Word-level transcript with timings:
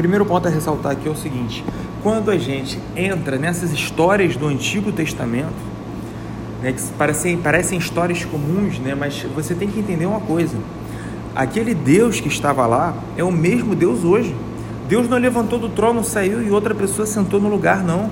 primeiro 0.00 0.24
ponto 0.24 0.48
a 0.48 0.50
ressaltar 0.50 0.92
aqui 0.92 1.06
é 1.06 1.10
o 1.10 1.16
seguinte: 1.16 1.62
quando 2.02 2.30
a 2.30 2.38
gente 2.38 2.78
entra 2.96 3.36
nessas 3.36 3.70
histórias 3.70 4.34
do 4.34 4.46
Antigo 4.46 4.90
Testamento, 4.90 5.52
né, 6.62 6.72
que 6.72 6.80
parecem, 6.96 7.36
parecem 7.36 7.78
histórias 7.78 8.24
comuns, 8.24 8.78
né, 8.78 8.94
mas 8.94 9.26
você 9.34 9.54
tem 9.54 9.68
que 9.68 9.78
entender 9.78 10.06
uma 10.06 10.20
coisa: 10.20 10.56
aquele 11.34 11.74
Deus 11.74 12.18
que 12.18 12.28
estava 12.28 12.66
lá 12.66 12.94
é 13.14 13.22
o 13.22 13.30
mesmo 13.30 13.74
Deus 13.74 14.02
hoje. 14.02 14.34
Deus 14.88 15.06
não 15.06 15.18
levantou 15.18 15.58
do 15.58 15.68
trono, 15.68 16.02
saiu 16.02 16.42
e 16.42 16.50
outra 16.50 16.74
pessoa 16.74 17.06
sentou 17.06 17.38
no 17.38 17.48
lugar, 17.48 17.84
não. 17.84 18.10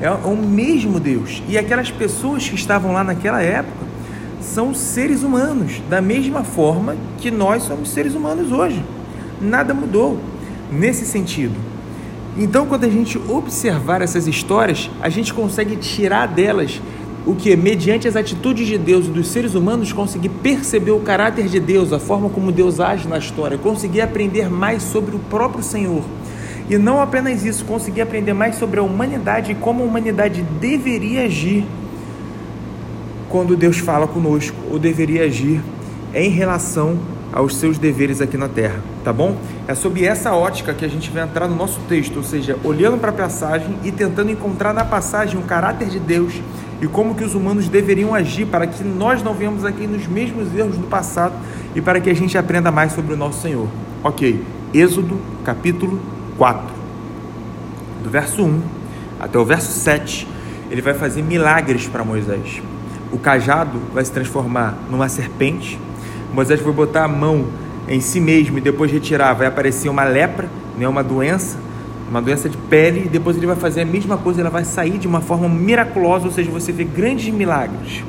É 0.00 0.10
o 0.10 0.36
mesmo 0.36 0.98
Deus. 0.98 1.42
E 1.48 1.56
aquelas 1.56 1.90
pessoas 1.90 2.48
que 2.48 2.54
estavam 2.54 2.92
lá 2.92 3.04
naquela 3.04 3.40
época 3.40 3.86
são 4.40 4.74
seres 4.74 5.22
humanos, 5.22 5.80
da 5.88 6.00
mesma 6.00 6.42
forma 6.42 6.96
que 7.18 7.30
nós 7.30 7.62
somos 7.62 7.90
seres 7.90 8.14
humanos 8.14 8.50
hoje. 8.50 8.82
Nada 9.40 9.72
mudou 9.72 10.18
nesse 10.70 11.04
sentido. 11.04 11.54
Então, 12.38 12.66
quando 12.66 12.84
a 12.84 12.90
gente 12.90 13.18
observar 13.28 14.02
essas 14.02 14.26
histórias, 14.26 14.90
a 15.00 15.08
gente 15.08 15.32
consegue 15.32 15.76
tirar 15.76 16.26
delas 16.26 16.80
o 17.24 17.34
que, 17.34 17.56
mediante 17.56 18.06
as 18.06 18.14
atitudes 18.14 18.68
de 18.68 18.78
Deus 18.78 19.06
e 19.06 19.10
dos 19.10 19.28
seres 19.28 19.54
humanos, 19.54 19.92
conseguir 19.92 20.28
perceber 20.28 20.92
o 20.92 21.00
caráter 21.00 21.48
de 21.48 21.58
Deus, 21.58 21.92
a 21.92 21.98
forma 21.98 22.28
como 22.28 22.52
Deus 22.52 22.78
age 22.78 23.08
na 23.08 23.18
história, 23.18 23.58
conseguir 23.58 24.00
aprender 24.00 24.48
mais 24.48 24.82
sobre 24.82 25.16
o 25.16 25.18
próprio 25.18 25.64
Senhor. 25.64 26.04
E 26.68 26.76
não 26.76 27.00
apenas 27.00 27.44
isso, 27.44 27.64
conseguir 27.64 28.02
aprender 28.02 28.32
mais 28.32 28.56
sobre 28.56 28.78
a 28.78 28.82
humanidade 28.82 29.52
e 29.52 29.54
como 29.54 29.82
a 29.82 29.86
humanidade 29.86 30.42
deveria 30.60 31.24
agir 31.24 31.64
quando 33.28 33.56
Deus 33.56 33.78
fala 33.78 34.06
conosco, 34.06 34.56
ou 34.70 34.78
deveria 34.78 35.24
agir 35.24 35.60
em 36.14 36.30
relação 36.30 36.98
aos 37.32 37.56
seus 37.56 37.78
deveres 37.78 38.20
aqui 38.20 38.36
na 38.36 38.48
terra, 38.48 38.80
tá 39.04 39.12
bom? 39.12 39.36
É 39.66 39.74
sob 39.74 40.04
essa 40.04 40.32
ótica 40.32 40.72
que 40.72 40.84
a 40.84 40.88
gente 40.88 41.10
vai 41.10 41.22
entrar 41.22 41.48
no 41.48 41.56
nosso 41.56 41.80
texto, 41.88 42.16
ou 42.16 42.22
seja, 42.22 42.56
olhando 42.64 42.98
para 42.98 43.10
a 43.10 43.12
passagem 43.12 43.76
e 43.84 43.92
tentando 43.92 44.30
encontrar 44.30 44.72
na 44.72 44.84
passagem 44.84 45.38
o 45.38 45.42
caráter 45.42 45.88
de 45.88 45.98
Deus 45.98 46.34
e 46.80 46.86
como 46.86 47.14
que 47.14 47.24
os 47.24 47.34
humanos 47.34 47.68
deveriam 47.68 48.14
agir 48.14 48.46
para 48.46 48.66
que 48.66 48.84
nós 48.84 49.22
não 49.22 49.34
venhamos 49.34 49.64
aqui 49.64 49.86
nos 49.86 50.06
mesmos 50.06 50.54
erros 50.54 50.76
do 50.76 50.86
passado 50.86 51.34
e 51.74 51.80
para 51.80 52.00
que 52.00 52.10
a 52.10 52.14
gente 52.14 52.36
aprenda 52.36 52.70
mais 52.70 52.92
sobre 52.92 53.14
o 53.14 53.16
nosso 53.16 53.42
Senhor. 53.42 53.68
Ok, 54.02 54.42
Êxodo 54.72 55.18
capítulo 55.44 56.00
4, 56.36 56.62
do 58.02 58.10
verso 58.10 58.42
1 58.42 58.60
até 59.18 59.38
o 59.38 59.44
verso 59.44 59.72
7, 59.72 60.28
ele 60.70 60.82
vai 60.82 60.94
fazer 60.94 61.22
milagres 61.22 61.86
para 61.88 62.04
Moisés. 62.04 62.62
O 63.10 63.18
cajado 63.18 63.80
vai 63.94 64.04
se 64.04 64.12
transformar 64.12 64.76
numa 64.90 65.08
serpente, 65.08 65.78
Moisés 66.36 66.60
vai 66.60 66.70
botar 66.70 67.04
a 67.04 67.08
mão 67.08 67.46
em 67.88 67.98
si 67.98 68.20
mesmo 68.20 68.58
e 68.58 68.60
depois 68.60 68.92
retirar, 68.92 69.32
vai 69.32 69.46
aparecer 69.46 69.88
uma 69.88 70.04
lepra, 70.04 70.50
né, 70.76 70.86
uma 70.86 71.02
doença, 71.02 71.56
uma 72.10 72.20
doença 72.20 72.46
de 72.46 72.58
pele, 72.58 73.04
e 73.06 73.08
depois 73.08 73.38
ele 73.38 73.46
vai 73.46 73.56
fazer 73.56 73.80
a 73.80 73.84
mesma 73.86 74.18
coisa, 74.18 74.42
ela 74.42 74.50
vai 74.50 74.62
sair 74.62 74.98
de 74.98 75.08
uma 75.08 75.22
forma 75.22 75.48
miraculosa, 75.48 76.26
ou 76.26 76.30
seja, 76.30 76.50
você 76.50 76.72
vê 76.72 76.84
grandes 76.84 77.32
milagres. 77.32 78.04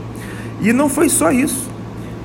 E 0.62 0.74
não 0.74 0.90
foi 0.90 1.08
só 1.08 1.32
isso. 1.32 1.70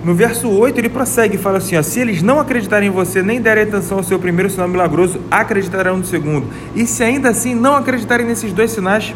No 0.05 0.13
verso 0.13 0.49
8 0.49 0.77
ele 0.77 0.89
prossegue 0.89 1.37
e 1.37 1.39
fala 1.39 1.59
assim: 1.59 1.77
ó, 1.77 1.83
se 1.83 2.01
eles 2.01 2.21
não 2.21 2.41
acreditarem 2.41 2.89
em 2.89 2.93
você, 2.93 3.23
nem 3.23 3.41
derem 3.41 3.63
atenção 3.63 3.99
ao 3.99 4.03
seu 4.03 4.19
primeiro 4.19 4.51
sinal 4.51 4.67
milagroso, 4.67 5.21
acreditarão 5.31 5.99
no 5.99 6.05
segundo. 6.05 6.49
E 6.75 6.85
se 6.85 7.05
ainda 7.05 7.29
assim 7.29 7.55
não 7.55 7.77
acreditarem 7.77 8.27
nesses 8.27 8.53
dois 8.53 8.73
sinais, 8.73 9.15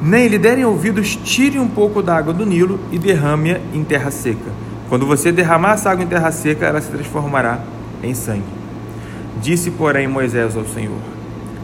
nem 0.00 0.26
lhe 0.26 0.38
derem 0.38 0.64
ouvidos, 0.64 1.14
tire 1.16 1.58
um 1.58 1.68
pouco 1.68 2.02
da 2.02 2.16
água 2.16 2.32
do 2.32 2.46
Nilo 2.46 2.80
e 2.90 2.98
derrame-a 2.98 3.60
em 3.74 3.84
terra 3.84 4.10
seca. 4.10 4.61
Quando 4.92 5.06
você 5.06 5.32
derramar 5.32 5.72
essa 5.72 5.90
água 5.90 6.04
em 6.04 6.06
terra 6.06 6.30
seca, 6.30 6.66
ela 6.66 6.78
se 6.78 6.90
transformará 6.90 7.60
em 8.02 8.12
sangue. 8.12 8.44
Disse, 9.40 9.70
porém, 9.70 10.06
Moisés 10.06 10.54
ao 10.54 10.66
Senhor. 10.66 10.98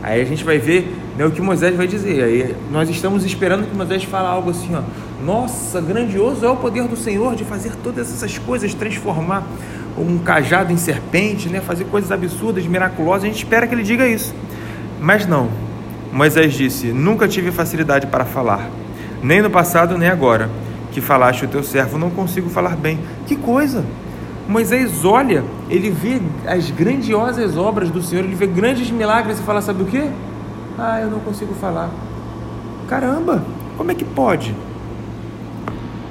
Aí 0.02 0.22
a 0.22 0.24
gente 0.24 0.42
vai 0.42 0.56
ver 0.56 0.96
né, 1.14 1.26
o 1.26 1.30
que 1.30 1.42
Moisés 1.42 1.76
vai 1.76 1.86
dizer. 1.86 2.24
Aí 2.24 2.56
nós 2.70 2.88
estamos 2.88 3.26
esperando 3.26 3.68
que 3.68 3.76
Moisés 3.76 4.02
fale 4.04 4.28
algo 4.28 4.48
assim, 4.48 4.74
ó. 4.74 4.80
Nossa, 5.22 5.78
grandioso 5.78 6.46
é 6.46 6.48
o 6.48 6.56
poder 6.56 6.84
do 6.84 6.96
Senhor 6.96 7.36
de 7.36 7.44
fazer 7.44 7.72
todas 7.84 8.10
essas 8.10 8.38
coisas, 8.38 8.72
transformar 8.72 9.46
um 9.98 10.16
cajado 10.16 10.72
em 10.72 10.78
serpente, 10.78 11.50
né, 11.50 11.60
fazer 11.60 11.84
coisas 11.84 12.10
absurdas, 12.10 12.64
miraculosas. 12.66 13.24
A 13.24 13.26
gente 13.26 13.44
espera 13.44 13.66
que 13.66 13.74
ele 13.74 13.82
diga 13.82 14.08
isso. 14.08 14.34
Mas 15.02 15.26
não. 15.26 15.50
Moisés 16.10 16.54
disse: 16.54 16.86
Nunca 16.86 17.28
tive 17.28 17.52
facilidade 17.52 18.06
para 18.06 18.24
falar, 18.24 18.70
nem 19.22 19.42
no 19.42 19.50
passado 19.50 19.98
nem 19.98 20.08
agora. 20.08 20.48
Que 20.98 21.02
falaste 21.02 21.44
o 21.44 21.48
teu 21.48 21.62
servo, 21.62 21.96
não 21.96 22.10
consigo 22.10 22.50
falar 22.50 22.74
bem. 22.74 22.98
Que 23.24 23.36
coisa! 23.36 23.84
Moisés 24.48 25.04
olha, 25.04 25.44
ele 25.70 25.90
vê 25.90 26.20
as 26.44 26.72
grandiosas 26.72 27.56
obras 27.56 27.88
do 27.88 28.02
Senhor, 28.02 28.24
ele 28.24 28.34
vê 28.34 28.48
grandes 28.48 28.90
milagres 28.90 29.38
e 29.38 29.42
fala: 29.44 29.62
Sabe 29.62 29.84
o 29.84 29.86
que? 29.86 30.10
Ah, 30.76 31.00
eu 31.00 31.08
não 31.08 31.20
consigo 31.20 31.54
falar. 31.54 31.88
Caramba, 32.88 33.44
como 33.76 33.92
é 33.92 33.94
que 33.94 34.04
pode? 34.04 34.52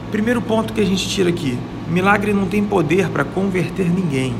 Primeiro 0.09 0.41
ponto 0.41 0.71
que 0.71 0.79
a 0.79 0.85
gente 0.85 1.05
tira 1.09 1.31
aqui: 1.31 1.59
milagre 1.89 2.31
não 2.31 2.45
tem 2.45 2.63
poder 2.63 3.09
para 3.09 3.25
converter 3.25 3.89
ninguém. 3.89 4.35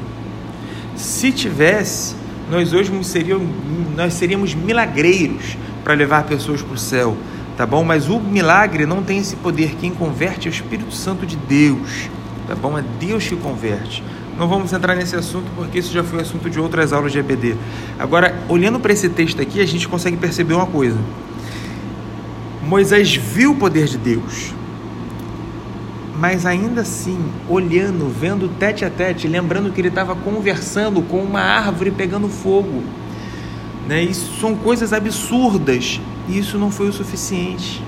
Se 0.95 1.29
tivesse, 1.29 2.15
nós 2.49 2.71
hoje 2.71 2.89
seríamos, 3.03 3.49
nós 3.97 4.13
seríamos 4.13 4.55
milagreiros 4.55 5.57
para 5.83 5.93
levar 5.93 6.23
pessoas 6.23 6.61
para 6.61 6.73
o 6.73 6.77
céu, 6.77 7.17
tá 7.57 7.65
bom? 7.65 7.83
Mas 7.83 8.07
o 8.07 8.19
milagre 8.19 8.85
não 8.85 9.03
tem 9.03 9.17
esse 9.17 9.35
poder. 9.35 9.75
Quem 9.75 9.91
converte 9.91 10.47
é 10.47 10.51
o 10.51 10.53
Espírito 10.53 10.93
Santo 10.93 11.25
de 11.25 11.35
Deus 11.35 12.09
tá 12.47 12.55
bom? 12.55 12.77
É 12.77 12.83
Deus 12.99 13.27
que 13.27 13.35
converte. 13.35 14.01
Não 14.37 14.47
vamos 14.47 14.71
entrar 14.71 14.95
nesse 14.95 15.15
assunto 15.15 15.51
porque 15.55 15.79
isso 15.79 15.91
já 15.91 16.03
foi 16.03 16.21
assunto 16.21 16.49
de 16.49 16.59
outras 16.59 16.93
aulas 16.93 17.11
de 17.11 17.19
EBD. 17.19 17.55
Agora, 17.99 18.39
olhando 18.47 18.79
para 18.79 18.93
esse 18.93 19.09
texto 19.09 19.41
aqui, 19.41 19.59
a 19.59 19.65
gente 19.65 19.87
consegue 19.87 20.15
perceber 20.15 20.53
uma 20.53 20.65
coisa. 20.65 20.97
Moisés 22.63 23.15
viu 23.15 23.51
o 23.51 23.55
poder 23.55 23.85
de 23.85 23.97
Deus, 23.97 24.53
mas 26.17 26.45
ainda 26.45 26.81
assim, 26.81 27.17
olhando, 27.47 28.09
vendo 28.09 28.49
tete 28.59 28.83
a 28.83 28.89
tete, 28.89 29.27
lembrando 29.27 29.71
que 29.71 29.79
ele 29.79 29.87
estava 29.87 30.15
conversando 30.15 31.01
com 31.01 31.19
uma 31.19 31.39
árvore 31.39 31.91
pegando 31.91 32.27
fogo. 32.27 32.83
Né? 33.87 34.03
Isso 34.03 34.39
são 34.39 34.55
coisas 34.55 34.91
absurdas 34.91 36.01
e 36.27 36.37
isso 36.37 36.57
não 36.57 36.69
foi 36.69 36.89
o 36.89 36.93
suficiente. 36.93 37.83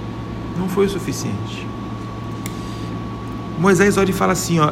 Não 0.58 0.68
foi 0.68 0.86
o 0.86 0.90
suficiente. 0.90 1.68
Moisés 3.60 3.98
olha 3.98 4.10
e 4.10 4.14
fala 4.14 4.34
assim: 4.34 4.60
ó, 4.60 4.72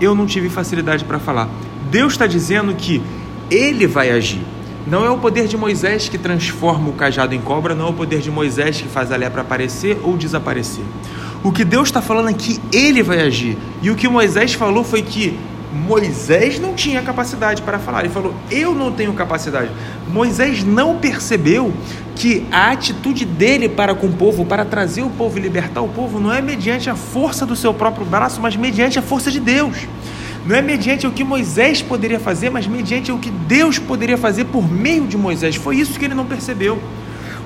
eu 0.00 0.14
não 0.14 0.26
tive 0.26 0.48
facilidade 0.48 1.04
para 1.04 1.18
falar. 1.18 1.48
Deus 1.90 2.12
está 2.12 2.26
dizendo 2.26 2.74
que 2.74 3.02
ele 3.50 3.86
vai 3.86 4.10
agir. 4.10 4.42
Não 4.86 5.04
é 5.04 5.10
o 5.10 5.18
poder 5.18 5.46
de 5.46 5.56
Moisés 5.56 6.08
que 6.08 6.16
transforma 6.16 6.88
o 6.88 6.92
cajado 6.92 7.34
em 7.34 7.40
cobra, 7.40 7.74
não 7.74 7.88
é 7.88 7.90
o 7.90 7.92
poder 7.92 8.20
de 8.20 8.30
Moisés 8.30 8.80
que 8.80 8.88
faz 8.88 9.12
a 9.12 9.16
lepra 9.16 9.42
aparecer 9.42 9.98
ou 10.02 10.16
desaparecer. 10.16 10.84
O 11.42 11.52
que 11.52 11.64
Deus 11.64 11.88
está 11.88 12.00
falando 12.00 12.30
é 12.30 12.32
que 12.32 12.60
ele 12.72 13.02
vai 13.02 13.20
agir. 13.20 13.58
E 13.82 13.90
o 13.90 13.96
que 13.96 14.08
Moisés 14.08 14.54
falou 14.54 14.82
foi 14.82 15.02
que 15.02 15.38
Moisés 15.72 16.58
não 16.58 16.74
tinha 16.74 17.02
capacidade 17.02 17.62
para 17.62 17.78
falar. 17.78 18.00
Ele 18.00 18.08
falou: 18.08 18.34
Eu 18.50 18.74
não 18.74 18.90
tenho 18.92 19.12
capacidade. 19.12 19.70
Moisés 20.10 20.64
não 20.64 20.96
percebeu 20.96 21.72
que 22.18 22.44
a 22.50 22.72
atitude 22.72 23.24
dele 23.24 23.68
para 23.68 23.94
com 23.94 24.08
o 24.08 24.12
povo, 24.12 24.44
para 24.44 24.64
trazer 24.64 25.02
o 25.02 25.10
povo 25.10 25.38
e 25.38 25.40
libertar 25.40 25.80
o 25.82 25.88
povo, 25.88 26.18
não 26.18 26.34
é 26.34 26.42
mediante 26.42 26.90
a 26.90 26.96
força 26.96 27.46
do 27.46 27.54
seu 27.54 27.72
próprio 27.72 28.04
braço, 28.04 28.40
mas 28.40 28.56
mediante 28.56 28.98
a 28.98 29.02
força 29.02 29.30
de 29.30 29.38
Deus. 29.38 29.86
Não 30.44 30.56
é 30.56 30.60
mediante 30.60 31.06
o 31.06 31.12
que 31.12 31.22
Moisés 31.22 31.80
poderia 31.80 32.18
fazer, 32.18 32.50
mas 32.50 32.66
mediante 32.66 33.12
o 33.12 33.18
que 33.18 33.30
Deus 33.30 33.78
poderia 33.78 34.18
fazer 34.18 34.46
por 34.46 34.68
meio 34.68 35.06
de 35.06 35.16
Moisés. 35.16 35.54
Foi 35.54 35.76
isso 35.76 35.96
que 35.96 36.04
ele 36.04 36.14
não 36.14 36.26
percebeu. 36.26 36.82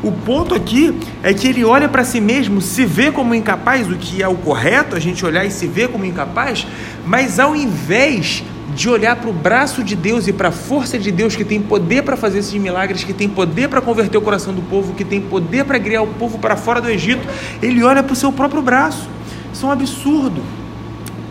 O 0.03 0.11
ponto 0.11 0.55
aqui 0.55 0.99
é 1.23 1.35
que 1.35 1.47
ele 1.47 1.65
olha 1.65 1.89
para 1.89 2.03
si 2.03 2.21
mesmo, 2.21 2.61
se 2.61 2.85
vê 2.87 3.13
como 3.13 3.35
incapaz, 3.35 3.89
o 3.89 3.97
que 3.97 4.23
é 4.23 4.27
o 4.27 4.35
correto, 4.35 4.97
a 4.97 4.99
gente 4.99 5.25
olhar 5.25 5.45
e 5.45 5.51
se 5.51 5.67
ver 5.67 5.89
como 5.89 6.05
incapaz, 6.05 6.67
mas 7.07 7.39
ao 7.39 7.55
invés 7.55 8.43
de 8.75 8.89
olhar 8.89 9.17
para 9.17 9.29
o 9.29 9.33
braço 9.33 9.85
de 9.85 9.95
Deus 9.95 10.27
e 10.27 10.33
para 10.33 10.49
a 10.49 10.53
força 10.53 10.99
de 10.99 11.11
Deus 11.11 11.37
que 11.37 11.45
tem 11.45 11.61
poder 11.61 12.03
para 12.03 12.17
fazer 12.17 12.39
esses 12.39 12.55
milagres, 12.55 13.05
que 13.05 13.13
tem 13.13 13.29
poder 13.29 13.69
para 13.69 13.81
converter 13.81 14.17
o 14.17 14.23
coração 14.23 14.55
do 14.55 14.63
povo, 14.63 14.95
que 14.95 15.05
tem 15.05 15.21
poder 15.21 15.65
para 15.65 15.79
criar 15.79 16.03
o 16.03 16.07
povo 16.07 16.39
para 16.39 16.57
fora 16.57 16.81
do 16.81 16.89
Egito, 16.89 17.27
ele 17.61 17.83
olha 17.83 18.03
para 18.03 18.13
o 18.13 18.17
seu 18.17 18.33
próprio 18.33 18.63
braço. 18.63 19.09
Isso 19.53 19.67
é 19.67 19.69
um 19.69 19.73
absurdo. 19.73 20.43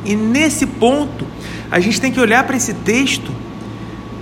E 0.06 0.16
nesse 0.16 0.66
ponto, 0.66 1.26
a 1.70 1.80
gente 1.80 2.00
tem 2.00 2.12
que 2.12 2.20
olhar 2.20 2.46
para 2.46 2.56
esse 2.56 2.74
texto 2.74 3.32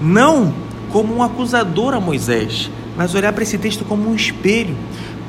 não 0.01 0.53
como 0.89 1.15
um 1.15 1.21
acusador 1.21 1.93
a 1.93 1.99
Moisés, 1.99 2.71
mas 2.97 3.13
olhar 3.13 3.33
para 3.33 3.43
esse 3.43 3.57
texto 3.57 3.85
como 3.85 4.09
um 4.09 4.15
espelho, 4.15 4.75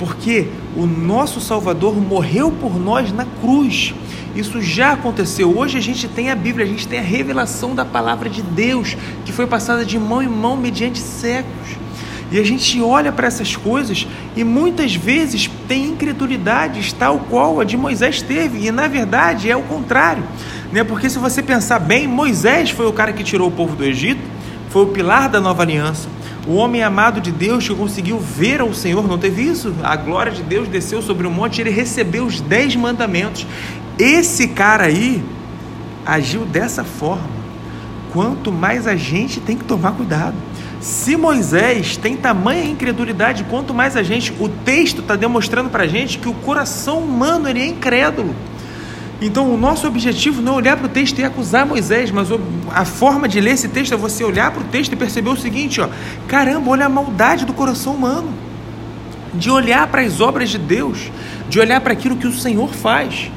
porque 0.01 0.49
o 0.75 0.87
nosso 0.87 1.43
Salvador 1.43 1.95
morreu 1.95 2.51
por 2.51 2.81
nós 2.81 3.13
na 3.13 3.27
cruz. 3.43 3.95
Isso 4.35 4.63
já 4.63 4.93
aconteceu. 4.93 5.57
Hoje 5.57 5.77
a 5.77 5.81
gente 5.81 6.09
tem 6.09 6.31
a 6.31 6.35
Bíblia, 6.35 6.65
a 6.65 6.69
gente 6.69 6.89
tem 6.89 6.99
a 6.99 7.03
revelação 7.03 7.75
da 7.75 7.85
palavra 7.85 8.31
de 8.31 8.41
Deus, 8.41 8.97
que 9.27 9.31
foi 9.31 9.47
passada 9.47 9.85
de 9.85 9.99
mão 9.99 10.23
em 10.23 10.29
mão 10.29 10.57
mediante 10.57 10.99
séculos. 10.99 11.77
E 12.33 12.39
a 12.39 12.45
gente 12.45 12.81
olha 12.81 13.13
para 13.13 13.27
essas 13.27 13.55
coisas 13.57 14.07
e 14.35 14.43
muitas 14.43 14.95
vezes 14.95 15.51
tem 15.69 15.87
incredulidades 15.87 16.95
tal 16.95 17.19
qual 17.29 17.61
a 17.61 17.65
de 17.65 17.77
Moisés 17.77 18.23
teve, 18.23 18.67
e 18.67 18.71
na 18.71 18.89
verdade 18.89 19.51
é 19.51 19.57
o 19.57 19.63
contrário. 19.63 20.23
Né? 20.73 20.83
Porque 20.83 21.11
se 21.11 21.19
você 21.19 21.43
pensar 21.43 21.79
bem, 21.79 22.07
Moisés 22.07 22.71
foi 22.71 22.87
o 22.87 22.93
cara 22.93 23.13
que 23.13 23.23
tirou 23.23 23.49
o 23.49 23.53
povo 23.53 23.77
do 23.77 23.85
Egito, 23.85 24.23
foi 24.71 24.85
o 24.85 24.87
pilar 24.87 25.29
da 25.29 25.41
nova 25.41 25.63
aliança, 25.63 26.09
O 26.47 26.55
homem 26.55 26.83
amado 26.83 27.21
de 27.21 27.31
Deus 27.31 27.69
que 27.69 27.75
conseguiu 27.75 28.19
ver 28.19 28.61
ao 28.61 28.73
Senhor, 28.73 29.07
não 29.07 29.19
teve 29.19 29.43
isso? 29.43 29.75
A 29.83 29.95
glória 29.95 30.33
de 30.33 30.43
Deus 30.43 30.69
desceu 30.69 31.03
sobre 31.03 31.27
o 31.27 31.31
monte, 31.31 31.61
ele 31.61 31.71
recebeu 31.71 32.25
os 32.25 32.41
dez 32.41 32.75
mandamentos. 32.75 33.47
Esse 33.99 34.49
cara 34.49 34.85
aí 34.85 35.23
agiu 36.05 36.45
dessa 36.47 36.83
forma. 36.83 37.29
Quanto 38.13 38.51
mais 38.51 38.87
a 38.87 38.97
gente 38.97 39.39
tem 39.41 39.57
que 39.57 39.65
tomar 39.65 39.93
cuidado. 39.93 40.35
Se 40.81 41.15
Moisés 41.15 41.99
tem 41.99 42.17
tamanha 42.17 42.65
incredulidade, 42.65 43.45
quanto 43.45 43.75
mais 43.75 43.97
a 43.97 44.03
gente, 44.03 44.35
o 44.41 44.49
texto 44.49 45.03
está 45.03 45.15
demonstrando 45.15 45.69
para 45.69 45.85
a 45.85 45.87
gente 45.87 46.19
que 46.19 46.29
o 46.29 46.33
coração 46.33 47.01
humano 47.01 47.49
ele 47.49 47.61
é 47.61 47.67
incrédulo. 47.67 48.35
Então, 49.21 49.53
o 49.53 49.57
nosso 49.57 49.87
objetivo 49.87 50.41
não 50.41 50.55
é 50.55 50.57
olhar 50.57 50.77
para 50.79 50.87
o 50.87 50.89
texto 50.89 51.19
e 51.19 51.25
acusar 51.25 51.67
Moisés, 51.67 52.11
mas 52.11 52.29
a 52.73 52.85
forma 52.87 53.29
de 53.29 53.39
ler 53.39 53.53
esse 53.53 53.69
texto 53.69 53.93
é 53.93 53.97
você 53.97 54.25
olhar 54.25 54.51
para 54.51 54.63
o 54.63 54.65
texto 54.65 54.95
e 54.95 54.97
perceber 54.97 55.29
o 55.29 55.37
seguinte: 55.37 55.81
ó, 55.81 55.89
caramba, 56.27 56.71
olha 56.71 56.87
a 56.87 56.89
maldade 56.89 57.45
do 57.45 57.53
coração 57.53 57.95
humano, 57.95 58.33
de 59.35 59.51
olhar 59.51 59.87
para 59.89 60.01
as 60.01 60.21
obras 60.23 60.49
de 60.49 60.57
Deus, 60.57 61.11
de 61.51 61.61
olhar 61.61 61.83
para 61.83 61.93
aquilo 61.93 62.17
que 62.17 62.27
o 62.27 62.33
Senhor 62.33 62.73
faz, 62.73 63.31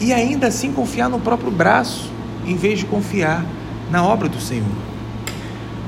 e 0.00 0.12
ainda 0.12 0.48
assim 0.48 0.72
confiar 0.72 1.08
no 1.08 1.20
próprio 1.20 1.50
braço, 1.50 2.10
em 2.44 2.56
vez 2.56 2.80
de 2.80 2.84
confiar 2.84 3.44
na 3.88 4.02
obra 4.02 4.28
do 4.28 4.40
Senhor. 4.40 4.66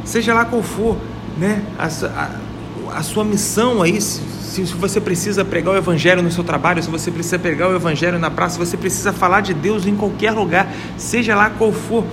Seja 0.05 0.32
lá 0.32 0.44
qual 0.44 0.62
for 0.62 0.96
né, 1.37 1.64
a, 1.76 1.87
a, 1.87 2.99
a 2.99 3.02
sua 3.02 3.25
missão 3.25 3.82
aí, 3.82 3.99
se, 4.54 4.74
você 4.74 5.00
precisa 5.00 5.44
pregar 5.44 5.74
o 5.74 5.76
evangelho 5.76 6.22
no 6.22 6.30
seu 6.30 6.44
trabalho, 6.44 6.82
se 6.82 6.90
você 6.90 7.10
precisa 7.10 7.38
pregar 7.38 7.68
o 7.68 7.74
evangelho 7.74 8.18
na 8.18 8.30
praça, 8.30 8.54
se 8.54 8.58
você 8.58 8.76
precisa 8.76 9.12
falar 9.12 9.40
de 9.40 9.52
Deus 9.52 9.86
em 9.86 9.96
qualquer 9.96 10.30
lugar, 10.30 10.72
seja 10.96 11.34
lá 11.34 11.50
qual 11.50 11.72
for, 11.72 12.04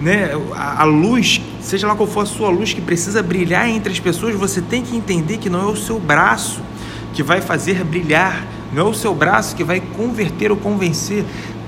né, 0.00 0.30
a, 0.54 0.82
a 0.82 0.84
luz, 0.84 1.40
seja 1.60 1.88
lá 1.88 1.96
qual 1.96 2.08
for 2.08 2.20
a 2.20 2.26
sua 2.26 2.50
luz 2.50 2.72
que 2.72 2.80
precisa 2.80 3.22
brilhar 3.22 3.68
entre 3.68 3.92
as 3.92 3.98
pessoas, 3.98 4.34
você 4.34 4.60
tem 4.60 4.82
que 4.82 4.96
entender 4.96 5.38
que 5.38 5.50
não 5.50 5.68
é 5.68 5.72
o 5.72 5.76
seu 5.76 5.98
braço 5.98 6.60
que 7.12 7.22
vai 7.22 7.40
fazer 7.40 7.82
brilhar, 7.84 8.46
não 8.72 8.86
é 8.86 8.90
o 8.90 8.94
seu 8.94 9.14
braço 9.14 9.56
que 9.56 9.64
vai 9.64 9.80
converter 9.80 10.52
ou 10.52 10.56
convencer. 10.56 11.24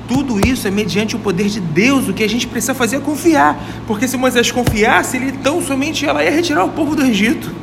Tudo 0.06 0.44
isso 0.46 0.66
é 0.66 0.70
mediante 0.70 1.14
o 1.14 1.18
poder 1.18 1.48
de 1.48 1.60
Deus. 1.60 2.08
O 2.08 2.12
que 2.12 2.24
a 2.24 2.28
gente 2.28 2.46
precisa 2.46 2.74
fazer 2.74 2.96
é 2.96 3.00
confiar. 3.00 3.56
Porque 3.86 4.08
se 4.08 4.16
Moisés 4.16 4.50
confiasse, 4.50 5.16
ele 5.16 5.32
tão 5.32 5.62
somente 5.62 6.04
ia 6.04 6.12
retirar 6.30 6.64
o 6.64 6.68
povo 6.68 6.96
do 6.96 7.02
Egito. 7.02 7.59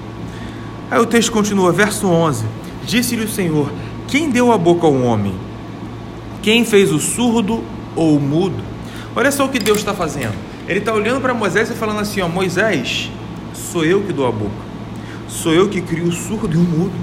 Aí 0.90 1.00
o 1.00 1.06
texto 1.06 1.32
continua, 1.32 1.72
verso 1.72 2.08
11: 2.08 2.46
Disse-lhe 2.86 3.26
o 3.26 3.30
Senhor: 3.30 3.72
Quem 4.08 4.30
deu 4.30 4.52
a 4.52 4.58
boca 4.58 4.88
ao 4.88 4.94
homem? 4.94 5.36
Quem 6.42 6.64
fez 6.64 6.92
o 6.92 7.00
surdo 7.00 7.64
ou 7.96 8.16
o 8.16 8.20
mudo? 8.20 8.64
Olha 9.16 9.32
só 9.32 9.46
o 9.46 9.50
que 9.50 9.60
Deus 9.60 9.80
está 9.80 9.94
fazendo. 9.94 10.34
Ele 10.68 10.80
está 10.80 10.94
olhando 10.94 11.22
para 11.22 11.34
Moisés 11.34 11.70
e 11.70 11.74
falando 11.74 12.00
assim: 12.00 12.22
ó, 12.22 12.28
Moisés, 12.28 13.10
sou 13.54 13.84
eu 13.84 14.02
que 14.04 14.14
dou 14.14 14.28
a 14.28 14.32
boca, 14.32 14.52
sou 15.28 15.54
eu 15.54 15.68
que 15.68 15.82
crio 15.82 16.06
o 16.06 16.12
surdo 16.12 16.54
e 16.56 16.58
o 16.58 16.64
mudo. 16.64 16.96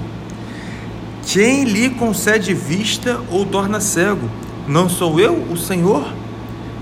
Quem 1.25 1.63
lhe 1.63 1.89
concede 1.89 2.53
vista 2.53 3.19
ou 3.29 3.45
torna 3.45 3.79
cego? 3.79 4.29
Não 4.67 4.87
sou 4.87 5.19
eu, 5.19 5.33
o 5.51 5.57
Senhor? 5.57 6.07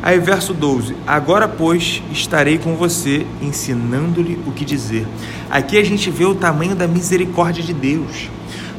Aí, 0.03 0.19
verso 0.19 0.53
12: 0.53 0.97
Agora, 1.07 1.47
pois, 1.47 2.03
estarei 2.11 2.57
com 2.57 2.75
você, 2.75 3.25
ensinando-lhe 3.41 4.37
o 4.45 4.51
que 4.51 4.65
dizer. 4.65 5.07
Aqui 5.49 5.77
a 5.77 5.83
gente 5.85 6.11
vê 6.11 6.25
o 6.25 6.35
tamanho 6.35 6.75
da 6.75 6.85
misericórdia 6.85 7.63
de 7.63 7.73
Deus, 7.73 8.29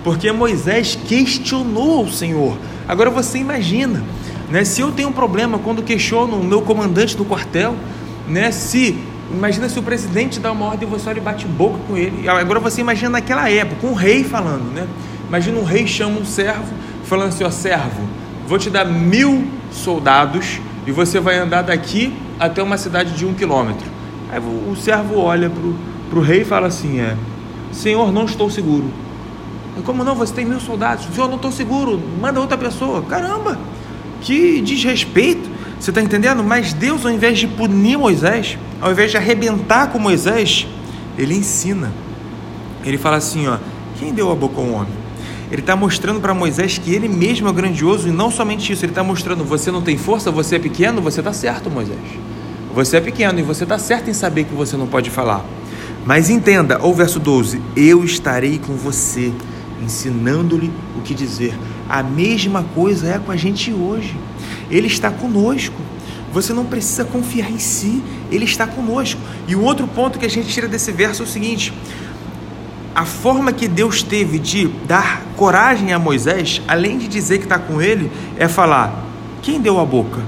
porque 0.05 0.31
Moisés 0.31 0.99
questionou 1.09 2.05
o 2.05 2.13
Senhor. 2.13 2.59
Agora 2.87 3.09
você 3.09 3.39
imagina, 3.39 4.05
né? 4.51 4.67
Se 4.67 4.83
eu 4.83 4.93
tenho 4.93 5.09
um 5.09 5.13
problema 5.13 5.59
quando 5.59 5.83
questiono 5.83 6.37
o 6.37 6.45
meu 6.45 6.61
comandante 6.61 7.17
do 7.17 7.25
quartel, 7.25 7.75
né? 8.29 8.53
Se 8.53 8.95
imagina 9.33 9.67
se 9.71 9.79
o 9.79 9.83
presidente 9.83 10.39
dá 10.39 10.53
uma 10.53 10.67
ordem 10.67 10.87
e 10.87 10.91
você 10.91 11.09
olha 11.09 11.17
e 11.17 11.23
bate 11.23 11.47
boca 11.47 11.79
com 11.89 11.97
ele. 11.97 12.29
Agora 12.29 12.61
você 12.61 12.83
imagina 12.83 13.09
naquela 13.09 13.51
época, 13.51 13.87
um 13.87 13.95
rei 13.95 14.25
falando, 14.25 14.71
né? 14.75 14.87
Imagina 15.27 15.59
um 15.59 15.65
rei 15.65 15.87
chama 15.87 16.21
um 16.21 16.25
servo, 16.27 16.75
falando 17.05 17.29
assim: 17.29 17.45
ó, 17.45 17.51
servo, 17.51 18.03
vou 18.47 18.59
te 18.59 18.69
dar 18.69 18.85
mil 18.85 19.49
soldados 19.73 20.61
e 20.87 20.93
você 20.93 21.21
vai 21.21 21.39
andar 21.39 21.63
daqui 21.63 22.13
até 22.39 22.63
uma 22.63 22.77
cidade 22.77 23.15
de 23.15 23.25
um 23.25 23.35
quilômetro. 23.35 23.87
Aí 24.31 24.41
o 24.41 24.77
servo 24.77 25.19
olha 25.19 25.51
para 26.11 26.19
o 26.19 26.23
rei 26.23 26.43
e 26.43 26.45
fala 26.45 26.67
assim: 26.67 27.01
é, 27.01 27.17
Senhor, 27.73 28.13
não 28.13 28.25
estou 28.25 28.51
seguro. 28.51 28.91
Como 29.85 30.05
não? 30.05 30.15
Você 30.15 30.33
tem 30.33 30.45
mil 30.45 30.61
soldados. 30.61 31.07
Senhor, 31.13 31.29
não 31.29 31.37
estou 31.37 31.51
seguro. 31.51 32.01
Manda 32.21 32.41
outra 32.41 32.57
pessoa. 32.57 33.03
Caramba, 33.03 33.59
que 34.21 34.61
desrespeito. 34.61 35.51
Você 35.79 35.91
está 35.91 36.01
entendendo? 36.01 36.43
Mas 36.45 36.73
Deus, 36.73 37.05
ao 37.05 37.11
invés 37.11 37.39
de 37.39 37.49
punir 37.49 37.99
Moisés, 37.99 38.57
ao 38.81 38.93
invés 38.93 39.11
de 39.11 39.17
arrebentar 39.17 39.89
com 39.89 39.99
Moisés, 39.99 40.67
ele 41.19 41.35
ensina. 41.35 41.93
Ele 42.85 42.99
fala 42.99 43.17
assim: 43.17 43.47
ó, 43.49 43.59
quem 43.99 44.13
deu 44.13 44.31
a 44.31 44.35
boca 44.35 44.61
ao 44.61 44.69
homem? 44.69 45.04
Ele 45.55 45.63
está 45.63 45.77
mostrando 45.77 46.21
para 46.21 46.35
Moisés 46.35 46.79
que 46.79 46.93
ele 46.93 47.07
mesmo 47.07 47.49
é 47.49 47.53
grandioso 47.53 48.09
e 48.09 48.11
não 48.11 48.29
somente 48.29 48.73
isso, 48.73 48.85
ele 48.85 48.91
está 48.91 49.05
mostrando: 49.05 49.45
você 49.45 49.71
não 49.71 49.83
tem 49.83 49.97
força, 49.97 50.29
você 50.29 50.57
é 50.57 50.59
pequeno, 50.59 51.01
você 51.01 51.21
está 51.21 51.33
certo, 51.33 51.71
Moisés. 51.71 51.97
Você 52.75 52.97
é 52.97 53.01
pequeno 53.01 53.39
e 53.39 53.43
você 53.45 53.63
está 53.63 53.79
certo 53.79 54.11
em 54.11 54.13
saber 54.13 54.47
que 54.47 54.53
você 54.53 54.77
não 54.77 54.89
pode 54.89 55.11
falar. 55.11 55.47
Mas 56.05 56.29
entenda, 56.29 56.85
o 56.85 56.93
verso 56.93 57.21
12: 57.21 57.63
Eu 57.77 58.05
estarei 58.05 58.59
com 58.59 58.75
você, 58.75 59.33
ensinando-lhe 59.81 60.73
o 60.99 61.03
que 61.03 61.15
dizer. 61.15 61.57
A 61.89 62.03
mesma 62.03 62.65
coisa 62.75 63.07
é 63.07 63.21
com 63.21 63.31
a 63.31 63.37
gente 63.37 63.73
hoje. 63.73 64.17
Ele 64.69 64.89
está 64.89 65.09
conosco. 65.09 65.81
Você 66.33 66.53
não 66.53 66.65
precisa 66.65 67.05
confiar 67.05 67.49
em 67.49 67.61
si, 67.61 68.03
ele 68.29 68.45
está 68.45 68.67
conosco. 68.67 69.21
E 69.47 69.55
o 69.55 69.63
outro 69.63 69.87
ponto 69.87 70.19
que 70.19 70.27
a 70.27 70.29
gente 70.29 70.49
tira 70.49 70.67
desse 70.67 70.91
verso 70.91 71.23
é 71.23 71.25
o 71.25 71.29
seguinte: 71.29 71.73
a 72.95 73.05
forma 73.05 73.53
que 73.53 73.67
Deus 73.67 74.03
teve 74.03 74.39
de 74.39 74.69
dar 74.87 75.23
coragem 75.37 75.93
a 75.93 75.99
Moisés, 75.99 76.63
além 76.69 76.97
de 76.97 77.09
dizer 77.09 77.39
que 77.39 77.45
está 77.45 77.59
com 77.59 77.83
ele, 77.83 78.11
é 78.37 78.47
falar: 78.47 79.05
quem 79.43 79.61
deu 79.61 79.81
a 79.81 79.85
boca? 79.85 80.21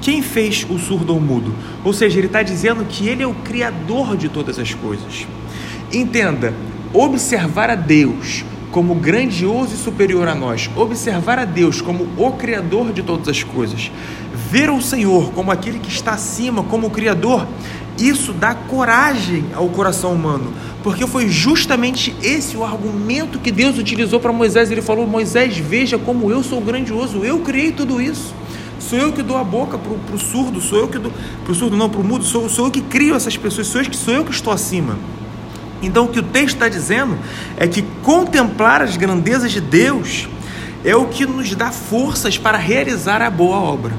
Quem 0.00 0.22
fez 0.22 0.66
o 0.70 0.78
surdo 0.78 1.12
ou 1.12 1.20
mudo? 1.20 1.54
Ou 1.84 1.92
seja, 1.92 2.18
ele 2.18 2.28
está 2.28 2.42
dizendo 2.42 2.84
que 2.88 3.08
ele 3.08 3.22
é 3.22 3.26
o 3.26 3.34
criador 3.34 4.16
de 4.16 4.28
todas 4.28 4.58
as 4.58 4.72
coisas. 4.72 5.26
Entenda, 5.92 6.54
observar 6.92 7.68
a 7.68 7.74
Deus 7.74 8.44
como 8.70 8.94
grandioso 8.94 9.74
e 9.74 9.76
superior 9.76 10.28
a 10.28 10.34
nós, 10.34 10.70
observar 10.76 11.38
a 11.38 11.44
Deus 11.44 11.80
como 11.80 12.06
o 12.16 12.32
criador 12.32 12.92
de 12.92 13.02
todas 13.02 13.28
as 13.28 13.42
coisas, 13.42 13.90
ver 14.50 14.70
o 14.70 14.80
Senhor 14.80 15.32
como 15.32 15.50
aquele 15.50 15.78
que 15.78 15.88
está 15.88 16.12
acima, 16.12 16.62
como 16.62 16.86
o 16.86 16.90
criador, 16.90 17.46
isso 17.98 18.32
dá 18.32 18.54
coragem 18.54 19.44
ao 19.54 19.68
coração 19.68 20.12
humano, 20.12 20.52
porque 20.88 21.06
foi 21.06 21.28
justamente 21.28 22.16
esse 22.22 22.56
o 22.56 22.64
argumento 22.64 23.38
que 23.38 23.52
Deus 23.52 23.76
utilizou 23.76 24.18
para 24.18 24.32
Moisés. 24.32 24.70
Ele 24.70 24.80
falou: 24.80 25.06
Moisés, 25.06 25.58
veja 25.58 25.98
como 25.98 26.30
eu 26.30 26.42
sou 26.42 26.62
grandioso, 26.62 27.22
eu 27.22 27.40
criei 27.40 27.72
tudo 27.72 28.00
isso. 28.00 28.34
Sou 28.80 28.98
eu 28.98 29.12
que 29.12 29.22
dou 29.22 29.36
a 29.36 29.44
boca 29.44 29.76
para 29.76 30.16
o 30.16 30.18
surdo, 30.18 30.62
sou 30.62 30.78
eu 30.78 30.88
que 30.88 30.98
dou. 30.98 31.12
Para 31.44 31.52
o 31.52 31.54
surdo, 31.54 31.76
não, 31.76 31.90
para 31.90 32.00
o 32.00 32.04
mudo, 32.04 32.24
sou, 32.24 32.48
sou 32.48 32.64
eu 32.64 32.70
que 32.70 32.80
crio 32.80 33.14
essas 33.14 33.36
pessoas, 33.36 33.66
sou 33.66 33.82
eu, 33.82 33.92
sou 33.92 34.14
eu 34.14 34.24
que 34.24 34.30
estou 34.30 34.50
acima. 34.50 34.96
Então, 35.82 36.06
o 36.06 36.08
que 36.08 36.20
o 36.20 36.22
texto 36.22 36.54
está 36.54 36.70
dizendo 36.70 37.18
é 37.58 37.68
que 37.68 37.82
contemplar 38.02 38.80
as 38.80 38.96
grandezas 38.96 39.52
de 39.52 39.60
Deus 39.60 40.26
é 40.86 40.96
o 40.96 41.04
que 41.04 41.26
nos 41.26 41.54
dá 41.54 41.70
forças 41.70 42.38
para 42.38 42.56
realizar 42.56 43.20
a 43.20 43.28
boa 43.28 43.58
obra. 43.58 43.92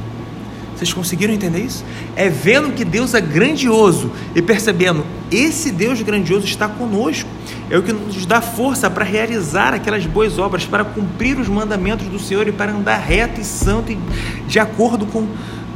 Vocês 0.79 0.93
conseguiram 0.93 1.33
entender 1.33 1.59
isso? 1.59 1.83
É 2.15 2.29
vendo 2.29 2.73
que 2.73 2.85
Deus 2.85 3.13
é 3.13 3.19
grandioso 3.19 4.09
e 4.33 4.41
percebendo 4.41 5.05
esse 5.29 5.73
Deus 5.73 6.01
grandioso 6.01 6.45
está 6.45 6.69
conosco. 6.69 7.29
É 7.69 7.77
o 7.77 7.83
que 7.83 7.91
nos 7.91 8.25
dá 8.25 8.39
força 8.39 8.89
para 8.89 9.03
realizar 9.03 9.73
aquelas 9.73 10.05
boas 10.05 10.39
obras, 10.39 10.65
para 10.65 10.85
cumprir 10.85 11.37
os 11.37 11.49
mandamentos 11.49 12.07
do 12.07 12.17
Senhor 12.17 12.47
e 12.47 12.53
para 12.53 12.71
andar 12.71 12.95
reto 12.95 13.41
e 13.41 13.43
santo 13.43 13.91
e 13.91 13.99
de 14.47 14.57
acordo 14.57 15.05
com, 15.05 15.27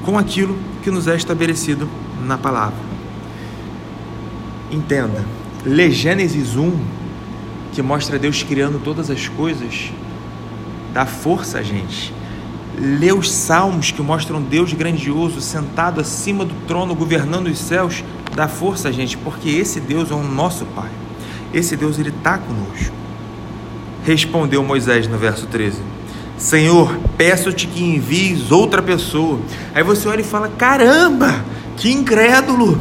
com 0.06 0.18
aquilo 0.18 0.58
que 0.82 0.90
nos 0.90 1.06
é 1.06 1.18
estabelecido 1.18 1.90
na 2.26 2.38
palavra. 2.38 2.80
Entenda, 4.72 5.26
lê 5.66 5.92
Gênesis 5.92 6.56
1, 6.56 6.80
que 7.74 7.82
mostra 7.82 8.18
Deus 8.18 8.42
criando 8.42 8.82
todas 8.82 9.10
as 9.10 9.28
coisas, 9.28 9.92
dá 10.94 11.06
força 11.06 11.60
a 11.60 11.62
gente 11.62 12.14
lê 12.78 13.12
os 13.12 13.32
salmos 13.32 13.92
que 13.92 14.02
mostram 14.02 14.42
Deus 14.42 14.74
grandioso, 14.74 15.42
sentado 15.42 16.02
acima 16.02 16.44
do 16.44 16.54
trono, 16.68 16.96
governando 16.96 17.48
os 17.48 17.60
céus, 17.60 18.04
dá 18.36 18.48
força 18.48 18.92
gente, 18.92 19.18
porque 19.18 19.50
esse 19.50 19.80
Deus 19.80 20.12
é 20.12 20.14
o 20.16 20.24
nosso 20.24 20.66
Pai. 20.66 20.90
Esse 21.54 21.76
Deus, 21.76 22.00
ele 22.00 22.10
está 22.10 22.38
conosco. 22.38 22.96
Respondeu 24.06 24.64
Moisés 24.64 25.08
no 25.08 25.18
verso 25.18 25.46
13: 25.48 25.80
Senhor, 26.38 26.98
peço-te 27.18 27.68
que 27.68 27.84
envies 27.84 28.52
outra 28.52 28.82
pessoa. 28.82 29.40
Aí 29.74 29.84
você 29.84 30.08
olha 30.08 30.22
e 30.22 30.26
fala: 30.26 30.50
caramba, 30.50 31.44
que 31.78 31.92
incrédulo. 31.92 32.78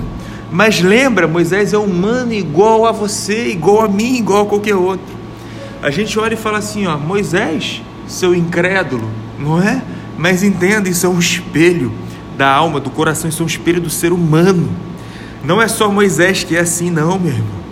Mas 0.50 0.80
lembra, 0.80 1.28
Moisés 1.28 1.72
é 1.72 1.78
humano 1.78 2.32
igual 2.32 2.86
a 2.86 2.92
você, 2.92 3.48
igual 3.48 3.82
a 3.82 3.88
mim, 3.88 4.16
igual 4.16 4.42
a 4.42 4.46
qualquer 4.46 4.74
outro. 4.74 5.14
A 5.82 5.90
gente 5.90 6.18
olha 6.18 6.34
e 6.34 6.36
fala 6.36 6.58
assim: 6.58 6.86
ó, 6.86 6.96
Moisés, 6.96 7.82
seu 8.06 8.34
incrédulo, 8.34 9.08
não 9.42 9.60
é? 9.60 9.82
Mas 10.16 10.42
entenda, 10.42 10.88
isso 10.88 11.04
é 11.04 11.08
um 11.08 11.18
espelho 11.18 11.92
da 12.36 12.50
alma, 12.50 12.80
do 12.80 12.90
coração, 12.90 13.28
isso 13.28 13.42
é 13.42 13.44
um 13.44 13.48
espelho 13.48 13.80
do 13.80 13.90
ser 13.90 14.12
humano. 14.12 14.70
Não 15.44 15.60
é 15.60 15.68
só 15.68 15.90
Moisés 15.90 16.44
que 16.44 16.56
é 16.56 16.60
assim, 16.60 16.90
não, 16.90 17.18
meu 17.18 17.32
irmão. 17.32 17.62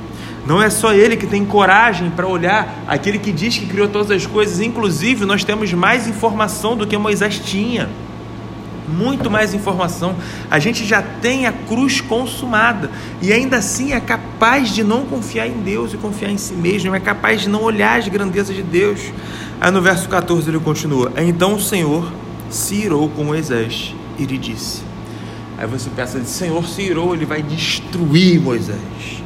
Não 0.46 0.60
é 0.60 0.68
só 0.68 0.92
ele 0.92 1.16
que 1.16 1.26
tem 1.26 1.44
coragem 1.44 2.10
para 2.10 2.26
olhar, 2.26 2.82
aquele 2.88 3.18
que 3.18 3.30
diz 3.30 3.56
que 3.56 3.66
criou 3.66 3.88
todas 3.88 4.10
as 4.10 4.26
coisas. 4.26 4.60
Inclusive, 4.60 5.24
nós 5.24 5.44
temos 5.44 5.72
mais 5.72 6.08
informação 6.08 6.76
do 6.76 6.86
que 6.86 6.96
Moisés 6.98 7.38
tinha. 7.38 7.88
Muito 8.90 9.30
mais 9.30 9.54
informação. 9.54 10.16
A 10.50 10.58
gente 10.58 10.84
já 10.84 11.02
tem 11.02 11.46
a 11.46 11.52
cruz 11.52 12.00
consumada 12.00 12.90
e 13.22 13.32
ainda 13.32 13.58
assim 13.58 13.92
é 13.92 14.00
capaz 14.00 14.70
de 14.70 14.82
não 14.82 15.04
confiar 15.06 15.46
em 15.46 15.60
Deus 15.62 15.94
e 15.94 15.96
confiar 15.96 16.30
em 16.30 16.38
si 16.38 16.54
mesmo, 16.54 16.94
é 16.94 17.00
capaz 17.00 17.42
de 17.42 17.48
não 17.48 17.62
olhar 17.62 17.98
as 17.98 18.08
grandezas 18.08 18.54
de 18.54 18.62
Deus. 18.62 19.00
Aí 19.60 19.70
no 19.70 19.80
verso 19.80 20.08
14 20.08 20.48
ele 20.48 20.58
continua: 20.58 21.12
Então 21.16 21.54
o 21.54 21.60
Senhor 21.60 22.10
se 22.48 22.74
irou 22.74 23.08
com 23.08 23.24
Moisés 23.24 23.94
e 24.18 24.24
lhe 24.24 24.36
disse. 24.36 24.82
Aí 25.56 25.66
você 25.66 25.90
pensa, 25.90 26.22
Senhor 26.24 26.66
se 26.66 26.80
irou, 26.80 27.14
ele 27.14 27.26
vai 27.26 27.42
destruir 27.42 28.40
Moisés. 28.40 29.22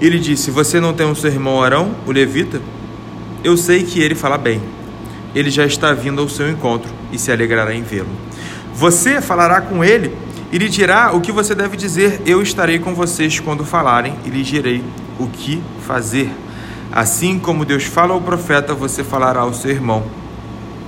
Ele 0.00 0.18
disse: 0.18 0.50
Você 0.50 0.78
não 0.78 0.92
tem 0.92 1.06
um 1.06 1.14
seu 1.14 1.30
irmão 1.30 1.62
Arão, 1.62 1.94
o 2.06 2.12
levita? 2.12 2.60
Eu 3.42 3.56
sei 3.56 3.82
que 3.82 4.00
ele 4.00 4.14
fala 4.14 4.36
bem. 4.36 4.60
Ele 5.34 5.50
já 5.50 5.64
está 5.64 5.92
vindo 5.92 6.20
ao 6.20 6.28
seu 6.28 6.50
encontro 6.50 6.90
e 7.12 7.18
se 7.18 7.32
alegrará 7.32 7.74
em 7.74 7.82
vê-lo. 7.82 8.08
Você 8.78 9.20
falará 9.20 9.60
com 9.60 9.82
ele 9.82 10.16
e 10.52 10.56
lhe 10.56 10.68
dirá 10.68 11.10
o 11.12 11.20
que 11.20 11.32
você 11.32 11.52
deve 11.52 11.76
dizer. 11.76 12.22
Eu 12.24 12.40
estarei 12.40 12.78
com 12.78 12.94
vocês 12.94 13.40
quando 13.40 13.64
falarem 13.64 14.14
e 14.24 14.30
lhe 14.30 14.44
direi 14.44 14.84
o 15.18 15.26
que 15.26 15.60
fazer. 15.84 16.30
Assim 16.92 17.40
como 17.40 17.64
Deus 17.64 17.82
fala 17.82 18.14
ao 18.14 18.20
profeta, 18.20 18.74
você 18.74 19.02
falará 19.02 19.40
ao 19.40 19.52
seu 19.52 19.72
irmão 19.72 20.04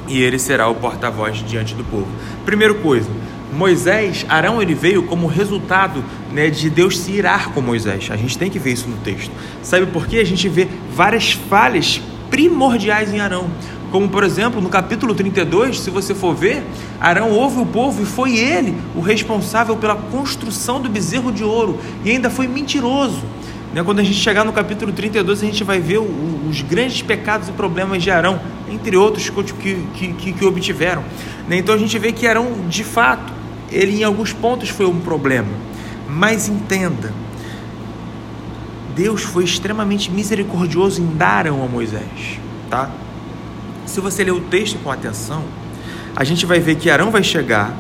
e 0.07 0.23
ele 0.23 0.39
será 0.39 0.69
o 0.69 0.75
porta-voz 0.77 1.39
diante 1.39 1.75
do 1.75 1.83
povo. 1.83 2.07
Primeira 2.45 2.75
coisa, 2.75 3.11
Moisés, 3.53 4.25
Arão, 4.29 4.63
ele 4.63 4.73
veio 4.73 5.03
como 5.03 5.27
resultado 5.27 6.05
né, 6.31 6.49
de 6.49 6.71
Deus 6.71 6.97
se 6.97 7.11
irar 7.11 7.51
com 7.51 7.61
Moisés. 7.61 8.09
A 8.13 8.17
gente 8.17 8.39
tem 8.39 8.49
que 8.49 8.61
ver 8.61 8.71
isso 8.71 8.89
no 8.89 8.99
texto. 8.99 9.33
Sabe 9.65 9.87
por 9.87 10.07
quê? 10.07 10.19
A 10.19 10.25
gente 10.25 10.49
vê 10.49 10.69
várias 10.95 11.33
falhas 11.33 12.01
primordiais 12.31 13.13
em 13.13 13.19
Arão. 13.19 13.51
Como, 13.91 14.09
por 14.09 14.23
exemplo, 14.23 14.61
no 14.61 14.69
capítulo 14.69 15.15
32, 15.15 15.81
se 15.81 15.91
você 15.91 16.15
for 16.15 16.35
ver, 16.35 16.63
Arão 17.01 17.31
ouve 17.31 17.61
o 17.61 17.67
povo 17.67 18.03
e 18.03 18.07
foi 18.07 18.39
ele 18.39 18.77
o 18.95 19.01
responsável 19.01 19.77
pela 19.77 19.97
construção 19.97 20.81
do 20.81 20.89
bezerro 20.89 21.33
de 21.33 21.43
ouro 21.43 21.79
e 22.05 22.11
ainda 22.11 22.31
foi 22.31 22.47
mentiroso. 22.47 23.23
Né? 23.75 23.83
Quando 23.83 23.99
a 23.99 24.05
gente 24.05 24.19
chegar 24.19 24.45
no 24.45 24.53
capítulo 24.53 24.93
32, 24.93 25.43
a 25.43 25.47
gente 25.47 25.65
vai 25.65 25.81
ver 25.81 25.99
os 25.99 26.63
grandes 26.63 27.03
pecados 27.03 27.49
e 27.49 27.53
problemas 27.53 28.03
de 28.03 28.11
Arão, 28.11 28.41
entre 28.71 28.97
outros 28.97 29.29
que, 29.29 29.75
que, 29.95 30.13
que, 30.13 30.33
que 30.33 30.45
obtiveram. 30.45 31.03
Né? 31.49 31.59
Então 31.59 31.75
a 31.75 31.79
gente 31.79 31.99
vê 31.99 32.13
que 32.13 32.29
Arão, 32.29 32.69
de 32.69 32.85
fato, 32.85 33.33
ele 33.73 34.01
em 34.01 34.05
alguns 34.05 34.33
pontos 34.33 34.69
foi 34.69 34.87
um 34.87 35.01
problema. 35.01 35.49
Mas 36.09 36.49
entenda, 36.49 37.13
Deus 38.95 39.23
foi 39.23 39.45
extremamente 39.45 40.11
misericordioso 40.13 41.01
em 41.01 41.07
dar 41.17 41.47
Arão 41.47 41.65
a 41.65 41.69
Moisés, 41.69 42.39
tá? 42.69 42.91
Se 43.91 44.01
você 44.01 44.25
ler 44.25 44.33
o 44.33 44.41
texto 44.41 44.79
com 44.83 44.91
atenção, 44.91 45.45
a 46.17 46.25
gente 46.25 46.47
vai 46.47 46.61
ver 46.61 46.77
que 46.77 46.89
Arão 46.91 47.11
vai 47.11 47.23
chegar 47.23 47.77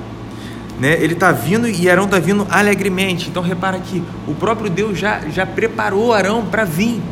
né? 0.80 0.96
Ele 0.98 1.12
está 1.12 1.30
vindo 1.30 1.68
e 1.68 1.90
Arão 1.90 2.06
está 2.06 2.18
vindo 2.18 2.46
alegremente. 2.50 3.28
Então 3.28 3.42
repara 3.42 3.78
que 3.78 4.02
o 4.26 4.34
próprio 4.34 4.70
Deus 4.70 4.98
já, 4.98 5.20
já 5.28 5.44
preparou 5.44 6.14
Arão 6.14 6.46
para 6.46 6.64
vir. 6.64 7.02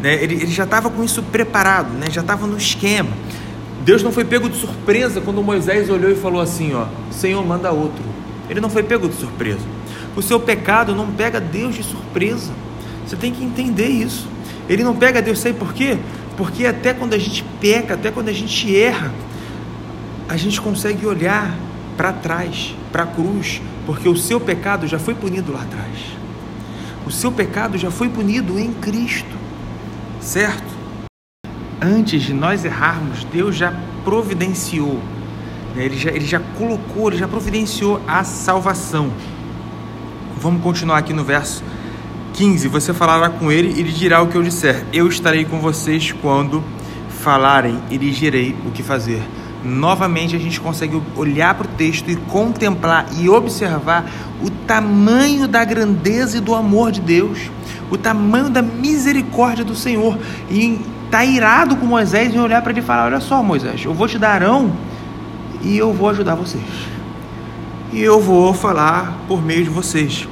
Né? 0.00 0.14
Ele, 0.14 0.36
ele 0.36 0.50
já 0.50 0.64
estava 0.64 0.88
com 0.88 1.04
isso 1.04 1.22
preparado, 1.24 1.92
né? 1.92 2.06
já 2.10 2.22
estava 2.22 2.46
no 2.46 2.56
esquema. 2.56 3.10
Deus 3.82 4.02
não 4.02 4.10
foi 4.10 4.24
pego 4.24 4.48
de 4.48 4.56
surpresa 4.56 5.20
quando 5.20 5.42
Moisés 5.42 5.90
olhou 5.90 6.10
e 6.10 6.14
falou 6.14 6.40
assim: 6.40 6.72
ó, 6.72 6.86
Senhor, 7.10 7.44
manda 7.44 7.70
outro. 7.70 8.02
Ele 8.48 8.60
não 8.60 8.70
foi 8.70 8.82
pego 8.82 9.06
de 9.06 9.14
surpresa. 9.14 9.60
O 10.16 10.22
seu 10.22 10.40
pecado 10.40 10.94
não 10.94 11.08
pega 11.08 11.38
Deus 11.38 11.74
de 11.74 11.82
surpresa. 11.82 12.52
Você 13.06 13.14
tem 13.14 13.30
que 13.32 13.44
entender 13.44 13.88
isso. 13.88 14.26
Ele 14.68 14.82
não 14.82 14.96
pega 14.96 15.20
Deus, 15.20 15.38
sabe 15.38 15.58
por 15.58 15.74
quê? 15.74 15.98
Porque 16.36 16.66
até 16.66 16.94
quando 16.94 17.14
a 17.14 17.18
gente 17.18 17.44
peca, 17.60 17.94
até 17.94 18.10
quando 18.10 18.28
a 18.28 18.32
gente 18.32 18.74
erra, 18.76 19.12
a 20.28 20.36
gente 20.36 20.60
consegue 20.60 21.06
olhar 21.06 21.54
para 21.96 22.12
trás, 22.12 22.74
para 22.90 23.02
a 23.02 23.06
cruz, 23.06 23.60
porque 23.84 24.08
o 24.08 24.16
seu 24.16 24.40
pecado 24.40 24.86
já 24.86 24.98
foi 24.98 25.14
punido 25.14 25.52
lá 25.52 25.62
atrás. 25.62 25.98
O 27.06 27.10
seu 27.10 27.30
pecado 27.30 27.76
já 27.76 27.90
foi 27.90 28.08
punido 28.08 28.58
em 28.58 28.72
Cristo, 28.72 29.36
certo? 30.20 30.72
Antes 31.80 32.22
de 32.22 32.32
nós 32.32 32.64
errarmos, 32.64 33.24
Deus 33.24 33.56
já 33.56 33.74
providenciou, 34.04 35.00
né? 35.74 35.84
ele, 35.84 35.98
já, 35.98 36.10
ele 36.10 36.24
já 36.24 36.40
colocou, 36.56 37.08
ele 37.08 37.18
já 37.18 37.28
providenciou 37.28 38.00
a 38.06 38.24
salvação. 38.24 39.12
Vamos 40.36 40.62
continuar 40.62 40.98
aqui 40.98 41.12
no 41.12 41.24
verso 41.24 41.62
15. 42.32 42.68
Você 42.68 42.92
falará 42.92 43.28
com 43.30 43.50
ele 43.50 43.78
e 43.78 43.82
lhe 43.82 43.92
dirá 43.92 44.22
o 44.22 44.28
que 44.28 44.36
eu 44.36 44.42
disser. 44.42 44.84
Eu 44.92 45.08
estarei 45.08 45.44
com 45.44 45.60
vocês 45.60 46.12
quando 46.12 46.62
falarem 47.08 47.78
e 47.90 47.96
lhe 47.96 48.10
direi 48.10 48.56
o 48.66 48.70
que 48.70 48.82
fazer 48.82 49.22
novamente 49.64 50.34
a 50.34 50.38
gente 50.38 50.60
consegue 50.60 51.00
olhar 51.16 51.54
para 51.54 51.66
o 51.66 51.70
texto 51.70 52.10
e 52.10 52.16
contemplar 52.16 53.06
e 53.18 53.28
observar 53.28 54.04
o 54.42 54.50
tamanho 54.50 55.46
da 55.46 55.64
grandeza 55.64 56.38
e 56.38 56.40
do 56.40 56.54
amor 56.54 56.90
de 56.90 57.00
Deus, 57.00 57.50
o 57.90 57.96
tamanho 57.96 58.50
da 58.50 58.62
misericórdia 58.62 59.64
do 59.64 59.74
Senhor. 59.74 60.18
E 60.50 60.80
está 61.04 61.24
irado 61.24 61.76
com 61.76 61.86
Moisés 61.86 62.34
em 62.34 62.40
olhar 62.40 62.60
para 62.62 62.72
ele 62.72 62.80
e 62.80 62.84
falar: 62.84 63.06
Olha 63.06 63.20
só, 63.20 63.42
Moisés, 63.42 63.84
eu 63.84 63.94
vou 63.94 64.08
te 64.08 64.18
dar 64.18 64.30
Arão 64.30 64.72
e 65.62 65.76
eu 65.76 65.92
vou 65.92 66.08
ajudar 66.08 66.34
vocês. 66.34 66.64
E 67.92 68.00
eu 68.00 68.20
vou 68.20 68.52
falar 68.54 69.18
por 69.28 69.42
meio 69.42 69.64
de 69.64 69.70
vocês. 69.70 70.26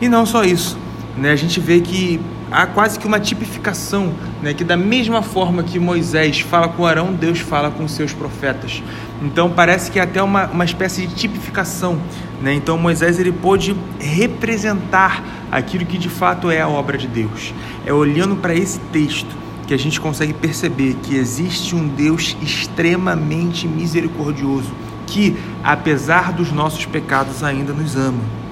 E 0.00 0.08
não 0.08 0.24
só 0.24 0.44
isso, 0.44 0.78
né? 1.16 1.30
a 1.30 1.36
gente 1.36 1.60
vê 1.60 1.80
que 1.80 2.20
há 2.50 2.66
quase 2.66 2.98
que 2.98 3.06
uma 3.06 3.18
tipificação, 3.18 4.12
né, 4.42 4.54
que 4.54 4.62
da 4.62 4.76
mesma 4.76 5.22
forma 5.22 5.62
que 5.62 5.78
Moisés 5.78 6.40
fala 6.40 6.68
com 6.68 6.86
Arão, 6.86 7.12
Deus 7.12 7.40
fala 7.40 7.70
com 7.70 7.86
seus 7.88 8.12
profetas. 8.12 8.82
Então 9.22 9.50
parece 9.50 9.90
que 9.90 9.98
é 9.98 10.02
até 10.02 10.22
uma, 10.22 10.46
uma 10.46 10.64
espécie 10.64 11.06
de 11.06 11.14
tipificação. 11.14 11.98
Né? 12.40 12.54
Então 12.54 12.78
Moisés 12.78 13.18
ele 13.18 13.32
pôde 13.32 13.76
representar 13.98 15.24
aquilo 15.50 15.84
que 15.84 15.98
de 15.98 16.08
fato 16.08 16.50
é 16.50 16.60
a 16.60 16.68
obra 16.68 16.96
de 16.96 17.08
Deus. 17.08 17.52
É 17.84 17.92
olhando 17.92 18.36
para 18.36 18.54
esse 18.54 18.78
texto 18.92 19.44
que 19.66 19.74
a 19.74 19.78
gente 19.78 20.00
consegue 20.00 20.32
perceber 20.32 20.94
que 21.02 21.16
existe 21.16 21.74
um 21.74 21.88
Deus 21.88 22.36
extremamente 22.42 23.66
misericordioso, 23.66 24.70
que, 25.06 25.36
apesar 25.62 26.32
dos 26.32 26.52
nossos 26.52 26.84
pecados, 26.84 27.42
ainda 27.42 27.72
nos 27.72 27.96
ama. 27.96 28.43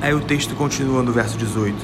Aí 0.00 0.14
o 0.14 0.20
texto 0.20 0.54
continua 0.54 1.02
no 1.02 1.12
verso 1.12 1.36
18. 1.36 1.76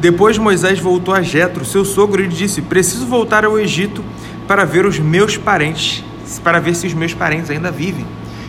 Depois 0.00 0.38
Moisés 0.38 0.78
voltou 0.78 1.14
a 1.14 1.22
Jetro, 1.22 1.64
seu 1.64 1.84
sogro, 1.84 2.22
e 2.22 2.28
disse: 2.28 2.62
Preciso 2.62 3.06
voltar 3.06 3.44
ao 3.44 3.58
Egito 3.58 4.04
para 4.46 4.64
ver 4.64 4.86
os 4.86 4.98
meus 4.98 5.36
parentes, 5.36 6.02
para 6.42 6.58
ver 6.58 6.74
se 6.74 6.86
os 6.86 6.94
meus 6.94 7.14
parentes 7.14 7.50
ainda 7.50 7.70
vivem. 7.70 8.06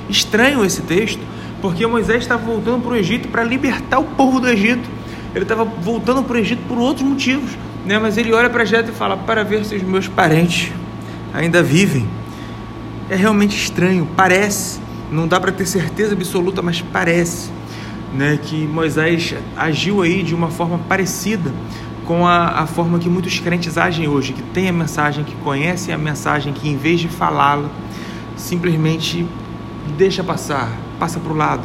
Estranho 0.10 0.64
esse 0.64 0.82
texto, 0.82 1.20
porque 1.62 1.86
Moisés 1.86 2.24
estava 2.24 2.44
voltando 2.44 2.84
para 2.84 2.94
o 2.94 2.96
Egito 2.96 3.28
para 3.28 3.44
libertar 3.44 4.00
o 4.00 4.04
povo 4.04 4.40
do 4.40 4.48
Egito. 4.48 4.88
Ele 5.34 5.44
estava 5.44 5.66
voltando 5.66 6.24
para 6.24 6.36
o 6.36 6.40
Egito 6.40 6.62
por 6.68 6.78
outros 6.78 7.06
motivos, 7.08 7.52
né? 7.86 8.00
mas 8.00 8.18
ele 8.18 8.34
olha 8.34 8.50
para 8.50 8.64
Jetro 8.64 8.94
e 8.94 8.96
fala: 8.96 9.18
Para 9.18 9.44
ver 9.44 9.66
se 9.66 9.76
os 9.76 9.84
meus 9.84 10.08
parentes 10.08 10.72
ainda 11.34 11.62
vivem. 11.62 12.08
É 13.10 13.16
realmente 13.16 13.56
estranho, 13.56 14.08
parece, 14.16 14.80
não 15.12 15.28
dá 15.28 15.40
para 15.40 15.52
ter 15.52 15.68
certeza 15.68 16.14
absoluta, 16.14 16.62
mas 16.62 16.82
parece 16.82 17.52
né, 18.16 18.40
que 18.42 18.56
Moisés 18.68 19.36
agiu 19.58 20.02
aí 20.02 20.24
de 20.24 20.34
uma 20.34 20.50
forma 20.50 20.78
parecida 20.88 21.52
com 22.06 22.26
a, 22.26 22.62
a 22.62 22.68
forma 22.68 22.98
que 23.00 23.10
muitos 23.10 23.40
crentes 23.40 23.78
agem 23.78 24.08
hoje, 24.08 24.34
que 24.34 24.42
tem 24.42 24.70
a 24.70 24.74
mensagem, 24.74 25.24
que 25.24 25.36
conhecem 25.38 25.94
a 25.94 25.98
mensagem, 25.98 26.54
que 26.54 26.70
em 26.70 26.78
vez 26.78 27.00
de 27.00 27.08
falá-la, 27.08 27.70
simplesmente 28.38 29.26
deixa 29.98 30.24
passar, 30.24 30.72
passa 31.00 31.20
para 31.20 31.34
o 31.34 31.36
lado. 31.36 31.64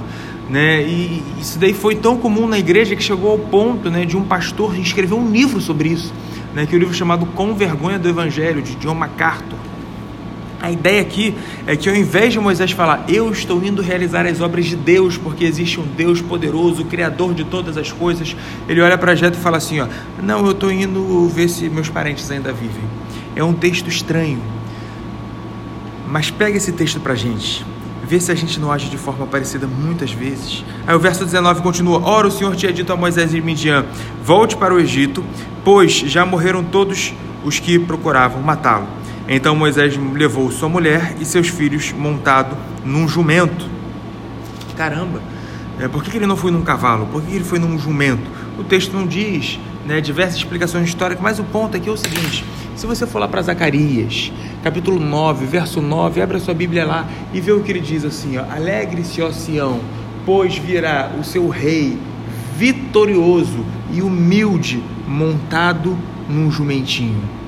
Né? 0.49 0.83
E 0.83 1.23
isso 1.39 1.59
daí 1.59 1.73
foi 1.73 1.95
tão 1.95 2.17
comum 2.17 2.49
na 2.49 2.59
igreja 2.59 2.97
que 2.97 3.03
chegou 3.03 3.31
ao 3.31 3.39
ponto 3.39 3.89
né, 3.89 4.05
de 4.05 4.17
um 4.17 4.25
pastor 4.25 4.77
escrever 4.77 5.15
um 5.15 5.31
livro 5.31 5.61
sobre 5.61 5.91
isso, 5.91 6.13
né, 6.55 6.67
que 6.67 6.73
é 6.73 6.75
o 6.75 6.77
um 6.77 6.81
livro 6.81 6.95
chamado 6.95 7.27
Com 7.27 7.55
Vergonha 7.55 7.99
do 7.99 8.09
Evangelho, 8.09 8.61
de 8.61 8.75
John 8.77 8.95
MacArthur. 8.95 9.60
A 10.63 10.71
ideia 10.71 11.01
aqui 11.01 11.35
é 11.67 11.75
que 11.75 11.89
ao 11.89 11.97
invés 11.97 12.35
de 12.35 12.39
Moisés 12.39 12.71
falar, 12.73 13.07
eu 13.09 13.33
estou 13.33 13.65
indo 13.65 13.81
realizar 13.81 14.27
as 14.27 14.43
obras 14.43 14.67
de 14.67 14.77
Deus, 14.77 15.17
porque 15.17 15.45
existe 15.45 15.81
um 15.81 15.87
Deus 15.87 16.21
poderoso, 16.21 16.85
Criador 16.85 17.33
de 17.33 17.45
todas 17.45 17.79
as 17.79 17.91
coisas, 17.91 18.37
ele 18.69 18.81
olha 18.83 18.99
para 18.99 19.15
Jetro 19.15 19.41
e 19.41 19.43
fala 19.43 19.57
assim: 19.57 19.81
ó, 19.81 19.87
não, 20.23 20.45
eu 20.45 20.53
estou 20.53 20.71
indo 20.71 21.27
ver 21.29 21.49
se 21.49 21.71
meus 21.71 21.89
parentes 21.89 22.31
ainda 22.31 22.53
vivem. 22.53 22.85
É 23.35 23.43
um 23.43 23.55
texto 23.55 23.89
estranho, 23.89 24.39
mas 26.07 26.31
pega 26.31 26.59
esse 26.59 26.73
texto 26.73 27.01
para 27.01 27.15
gente, 27.15 27.65
vê 28.07 28.21
se 28.21 28.31
a 28.31 28.35
gente 28.35 28.61
não 28.61 28.71
age 28.71 28.91
de 28.91 28.99
forma 28.99 29.27
parecida 29.27 29.67
muitas 29.67 30.13
vezes. 30.13 30.63
Aí 30.87 30.95
o 30.95 31.01
verso 31.01 31.25
19 31.25 31.63
continua: 31.63 32.03
Ora, 32.05 32.27
o 32.27 32.31
Senhor 32.31 32.55
tinha 32.55 32.73
dito 32.73 32.93
a 32.93 32.97
Moisés 32.97 33.33
e 33.33 33.41
Midian: 33.41 33.87
Volte 34.23 34.59
para 34.59 34.75
o 34.75 34.79
Egito, 34.79 35.25
pois 35.65 35.93
já 35.93 36.27
morreram 36.27 36.63
todos 36.63 37.15
os 37.43 37.59
que 37.59 37.79
procuravam 37.79 38.43
matá-lo. 38.43 39.01
Então 39.33 39.55
Moisés 39.55 39.97
levou 40.13 40.51
sua 40.51 40.69
mulher 40.69 41.15
e 41.21 41.25
seus 41.25 41.47
filhos 41.47 41.93
montado 41.93 42.57
num 42.85 43.07
jumento. 43.07 43.65
Caramba! 44.77 45.23
É, 45.79 45.87
por 45.87 46.03
que 46.03 46.17
ele 46.17 46.27
não 46.27 46.37
foi 46.37 46.51
num 46.51 46.63
cavalo? 46.63 47.07
Por 47.07 47.23
que 47.23 47.37
ele 47.37 47.45
foi 47.45 47.61
num 47.61 47.79
jumento? 47.79 48.29
O 48.59 48.65
texto 48.65 48.93
não 48.93 49.07
diz, 49.07 49.61
né, 49.87 50.01
diversas 50.01 50.35
explicações 50.35 50.89
históricas, 50.89 51.23
mas 51.23 51.39
o 51.39 51.45
ponto 51.45 51.77
aqui 51.77 51.89
é 51.89 51.93
o 51.93 51.97
seguinte: 51.97 52.45
se 52.75 52.89
você 52.89 53.07
for 53.07 53.21
lá 53.21 53.29
para 53.29 53.41
Zacarias, 53.41 54.33
capítulo 54.65 54.99
9, 54.99 55.47
verso 55.47 55.81
9, 55.81 56.21
abre 56.21 56.37
a 56.37 56.41
sua 56.41 56.53
Bíblia 56.53 56.85
lá 56.85 57.07
e 57.33 57.41
vê 57.41 57.53
o 57.53 57.61
que 57.61 57.71
ele 57.71 57.81
diz 57.81 58.05
assim: 58.05 58.37
Alegre-se, 58.37 59.23
ó 59.23 59.31
Sião, 59.31 59.79
pois 60.27 60.59
virá 60.59 61.13
o 61.17 61.23
seu 61.23 61.49
rei 61.49 61.97
vitorioso 62.57 63.65
e 63.93 64.03
humilde, 64.03 64.83
montado 65.07 65.97
num 66.29 66.51
jumentinho. 66.51 67.40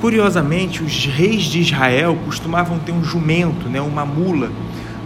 Curiosamente, 0.00 0.82
os 0.82 1.06
reis 1.06 1.44
de 1.44 1.60
Israel 1.60 2.18
costumavam 2.24 2.78
ter 2.78 2.92
um 2.92 3.02
jumento, 3.02 3.68
né, 3.68 3.80
uma 3.80 4.04
mula, 4.04 4.50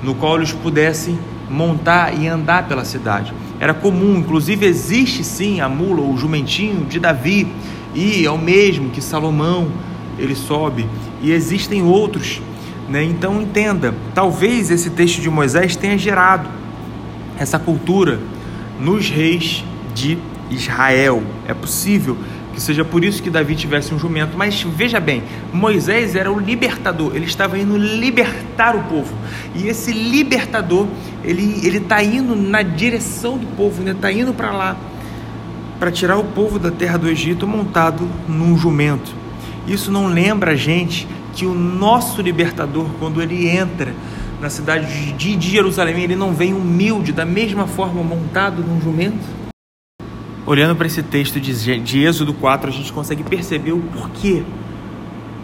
no 0.02 0.14
qual 0.14 0.36
eles 0.36 0.52
pudessem 0.52 1.18
montar 1.48 2.18
e 2.18 2.26
andar 2.26 2.66
pela 2.66 2.84
cidade. 2.84 3.32
Era 3.58 3.74
comum, 3.74 4.16
inclusive 4.16 4.66
existe 4.66 5.22
sim 5.22 5.60
a 5.60 5.68
mula, 5.68 6.00
o 6.02 6.16
jumentinho 6.16 6.84
de 6.86 6.98
Davi, 6.98 7.46
e 7.94 8.24
é 8.24 8.30
o 8.30 8.38
mesmo 8.38 8.90
que 8.90 9.00
Salomão 9.00 9.68
ele 10.18 10.34
sobe, 10.34 10.86
e 11.22 11.32
existem 11.32 11.82
outros. 11.82 12.40
Né? 12.88 13.04
Então 13.04 13.40
entenda, 13.40 13.94
talvez 14.14 14.70
esse 14.70 14.90
texto 14.90 15.20
de 15.20 15.30
Moisés 15.30 15.76
tenha 15.76 15.96
gerado 15.96 16.48
essa 17.38 17.58
cultura 17.58 18.18
nos 18.80 19.08
reis 19.08 19.64
de 19.94 20.18
Israel. 20.50 21.22
É 21.46 21.54
possível 21.54 22.16
que 22.60 22.64
seja 22.64 22.84
por 22.84 23.02
isso 23.02 23.22
que 23.22 23.30
Davi 23.30 23.56
tivesse 23.56 23.94
um 23.94 23.98
jumento. 23.98 24.36
Mas 24.36 24.62
veja 24.62 25.00
bem, 25.00 25.22
Moisés 25.50 26.14
era 26.14 26.30
o 26.30 26.38
libertador, 26.38 27.16
ele 27.16 27.24
estava 27.24 27.58
indo 27.58 27.74
libertar 27.74 28.76
o 28.76 28.82
povo. 28.82 29.14
E 29.54 29.66
esse 29.66 29.90
libertador, 29.90 30.86
ele 31.24 31.78
está 31.78 32.02
indo 32.02 32.36
na 32.36 32.60
direção 32.60 33.38
do 33.38 33.46
povo, 33.56 33.82
né? 33.82 33.92
Está 33.92 34.12
indo 34.12 34.34
para 34.34 34.52
lá 34.52 34.76
para 35.78 35.90
tirar 35.90 36.18
o 36.18 36.24
povo 36.24 36.58
da 36.58 36.70
terra 36.70 36.98
do 36.98 37.08
Egito 37.08 37.46
montado 37.46 38.06
num 38.28 38.54
jumento. 38.58 39.14
Isso 39.66 39.90
não 39.90 40.06
lembra 40.08 40.50
a 40.50 40.56
gente 40.56 41.08
que 41.32 41.46
o 41.46 41.54
nosso 41.54 42.20
libertador, 42.20 42.84
quando 42.98 43.22
ele 43.22 43.48
entra 43.48 43.94
na 44.38 44.50
cidade 44.50 45.12
de 45.12 45.40
Jerusalém, 45.40 46.02
ele 46.02 46.16
não 46.16 46.34
vem 46.34 46.52
humilde, 46.52 47.10
da 47.10 47.24
mesma 47.24 47.66
forma 47.66 48.02
montado 48.02 48.62
num 48.62 48.78
jumento? 48.82 49.39
Olhando 50.50 50.74
para 50.74 50.88
esse 50.88 51.00
texto 51.00 51.38
de, 51.38 51.78
de 51.78 52.02
Êxodo 52.02 52.34
4, 52.34 52.68
a 52.68 52.72
gente 52.72 52.92
consegue 52.92 53.22
perceber 53.22 53.70
o 53.70 53.78
porquê. 53.78 54.42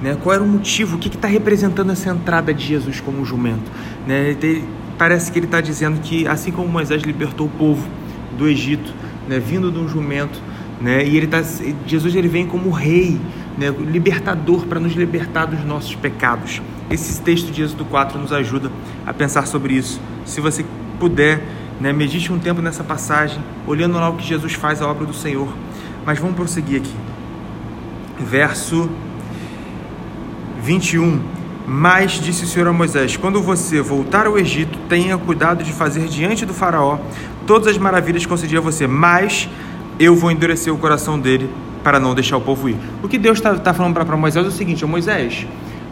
Né? 0.02 0.16
Qual 0.20 0.34
era 0.34 0.42
o 0.42 0.46
motivo? 0.48 0.96
O 0.96 0.98
que 0.98 1.06
está 1.06 1.28
representando 1.28 1.92
essa 1.92 2.10
entrada 2.10 2.52
de 2.52 2.66
Jesus 2.66 3.00
como 3.00 3.24
jumento? 3.24 3.70
Né? 4.04 4.36
Parece 4.98 5.30
que 5.30 5.38
ele 5.38 5.46
está 5.46 5.60
dizendo 5.60 6.00
que, 6.00 6.26
assim 6.26 6.50
como 6.50 6.68
Moisés 6.68 7.02
libertou 7.02 7.46
o 7.46 7.50
povo 7.50 7.86
do 8.36 8.48
Egito, 8.48 8.92
né? 9.28 9.38
vindo 9.38 9.70
de 9.70 9.78
um 9.78 9.88
jumento, 9.88 10.42
né? 10.80 11.06
e 11.06 11.16
ele 11.16 11.28
tá, 11.28 11.40
Jesus 11.86 12.12
ele 12.16 12.26
vem 12.26 12.44
como 12.44 12.70
rei, 12.70 13.16
né? 13.56 13.72
libertador, 13.78 14.66
para 14.66 14.80
nos 14.80 14.94
libertar 14.94 15.46
dos 15.46 15.64
nossos 15.64 15.94
pecados. 15.94 16.60
Esse 16.90 17.20
texto 17.20 17.52
de 17.52 17.62
Êxodo 17.62 17.84
4 17.84 18.18
nos 18.18 18.32
ajuda 18.32 18.72
a 19.06 19.14
pensar 19.14 19.46
sobre 19.46 19.74
isso. 19.74 20.00
Se 20.24 20.40
você 20.40 20.64
puder 20.98 21.44
né? 21.80 21.92
Medite 21.92 22.32
um 22.32 22.38
tempo 22.38 22.60
nessa 22.62 22.82
passagem, 22.82 23.42
olhando 23.66 23.94
lá 23.94 24.08
o 24.08 24.14
que 24.14 24.26
Jesus 24.26 24.54
faz, 24.54 24.80
a 24.80 24.88
obra 24.88 25.06
do 25.06 25.14
Senhor. 25.14 25.48
Mas 26.04 26.18
vamos 26.18 26.36
prosseguir 26.36 26.80
aqui. 26.80 26.94
Verso 28.18 28.88
21. 30.62 31.20
Mas 31.66 32.12
disse 32.12 32.44
o 32.44 32.46
Senhor 32.46 32.68
a 32.68 32.72
Moisés: 32.72 33.16
Quando 33.16 33.42
você 33.42 33.80
voltar 33.80 34.26
ao 34.26 34.38
Egito, 34.38 34.78
tenha 34.88 35.18
cuidado 35.18 35.64
de 35.64 35.72
fazer 35.72 36.06
diante 36.06 36.46
do 36.46 36.54
Faraó 36.54 36.98
todas 37.46 37.68
as 37.68 37.78
maravilhas 37.78 38.22
que 38.22 38.28
concedi 38.28 38.56
a 38.56 38.60
você, 38.60 38.86
mas 38.86 39.48
eu 39.98 40.14
vou 40.14 40.30
endurecer 40.30 40.72
o 40.72 40.78
coração 40.78 41.18
dele 41.18 41.50
para 41.82 42.00
não 42.00 42.14
deixar 42.14 42.36
o 42.36 42.40
povo 42.40 42.68
ir. 42.68 42.76
O 43.02 43.08
que 43.08 43.18
Deus 43.18 43.38
está 43.38 43.54
tá 43.56 43.72
falando 43.72 43.94
para 43.94 44.16
Moisés 44.16 44.44
é 44.44 44.48
o 44.48 44.52
seguinte: 44.52 44.84
Moisés, 44.84 45.46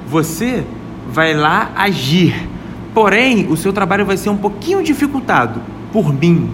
você 0.07 0.65
vai 1.09 1.35
lá 1.35 1.71
agir, 1.77 2.49
porém 2.95 3.47
o 3.51 3.57
seu 3.57 3.73
trabalho 3.73 4.07
vai 4.07 4.17
ser 4.17 4.31
um 4.31 4.37
pouquinho 4.37 4.83
dificultado 4.83 5.61
por 5.93 6.13
mim. 6.13 6.49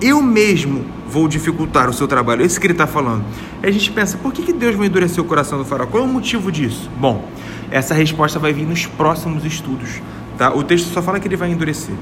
Eu 0.00 0.22
mesmo 0.22 0.84
vou 1.08 1.28
dificultar 1.28 1.88
o 1.88 1.92
seu 1.92 2.06
trabalho. 2.06 2.42
É 2.42 2.46
isso 2.46 2.60
que 2.60 2.66
ele 2.66 2.74
está 2.74 2.86
falando. 2.86 3.24
A 3.62 3.70
gente 3.70 3.90
pensa, 3.90 4.18
por 4.18 4.32
que, 4.32 4.42
que 4.42 4.52
Deus 4.52 4.74
vai 4.74 4.86
endurecer 4.86 5.22
o 5.22 5.26
coração 5.26 5.58
do 5.58 5.64
faraó? 5.64 5.86
Qual 5.86 6.02
é 6.02 6.06
o 6.06 6.08
motivo 6.08 6.50
disso? 6.50 6.90
Bom, 6.98 7.28
essa 7.70 7.94
resposta 7.94 8.38
vai 8.38 8.52
vir 8.52 8.66
nos 8.66 8.86
próximos 8.86 9.44
estudos. 9.44 10.02
Tá? 10.36 10.52
O 10.54 10.62
texto 10.62 10.92
só 10.92 11.00
fala 11.00 11.20
que 11.20 11.28
ele 11.28 11.36
vai 11.36 11.50
endurecer. 11.50 11.94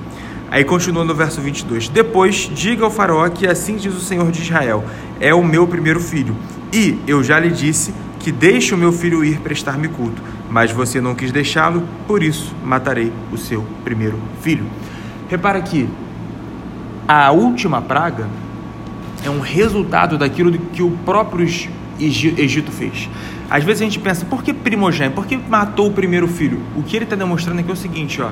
Aí 0.51 0.65
continua 0.65 1.05
no 1.05 1.15
verso 1.15 1.41
22. 1.41 1.89
Depois, 1.89 2.51
diga 2.55 2.85
ao 2.85 2.91
faraó 2.91 3.29
que 3.29 3.47
assim 3.47 3.77
diz 3.77 3.95
o 3.95 4.01
Senhor 4.01 4.31
de 4.33 4.43
Israel: 4.43 4.85
É 5.21 5.33
o 5.33 5.45
meu 5.45 5.67
primeiro 5.67 6.01
filho. 6.01 6.35
E 6.73 6.99
eu 7.07 7.23
já 7.23 7.39
lhe 7.39 7.51
disse 7.51 7.95
que 8.19 8.33
deixe 8.33 8.75
o 8.75 8.79
meu 8.79 8.93
filho 8.93 9.25
ir 9.25 9.39
prestar-me 9.39 9.89
culto. 9.89 10.23
Mas 10.51 10.73
você 10.73 11.01
não 11.01 11.15
quis 11.15 11.31
deixá-lo, 11.31 11.87
por 12.09 12.23
isso 12.23 12.55
matarei 12.65 13.13
o 13.33 13.39
seu 13.39 13.65
primeiro 13.85 14.19
filho. 14.43 14.67
Repara 15.29 15.59
aqui, 15.59 15.89
a 17.07 17.31
última 17.31 17.81
praga 17.81 18.29
é 19.25 19.31
um 19.31 19.41
resultado 19.41 20.19
daquilo 20.19 20.51
que 20.51 20.83
o 20.83 20.91
próprio 21.05 21.47
Egito 22.01 22.73
fez. 22.73 23.09
Às 23.49 23.63
vezes 23.63 23.83
a 23.83 23.85
gente 23.85 23.99
pensa, 23.99 24.25
por 24.25 24.43
que 24.43 24.53
primogênito? 24.53 25.15
Por 25.15 25.27
que 25.27 25.37
matou 25.37 25.89
o 25.89 25.93
primeiro 25.93 26.27
filho? 26.27 26.61
O 26.77 26.83
que 26.83 26.97
ele 26.97 27.05
está 27.05 27.15
demonstrando 27.15 27.61
aqui 27.61 27.71
é 27.71 27.73
o 27.73 27.77
seguinte, 27.77 28.21
ó. 28.21 28.31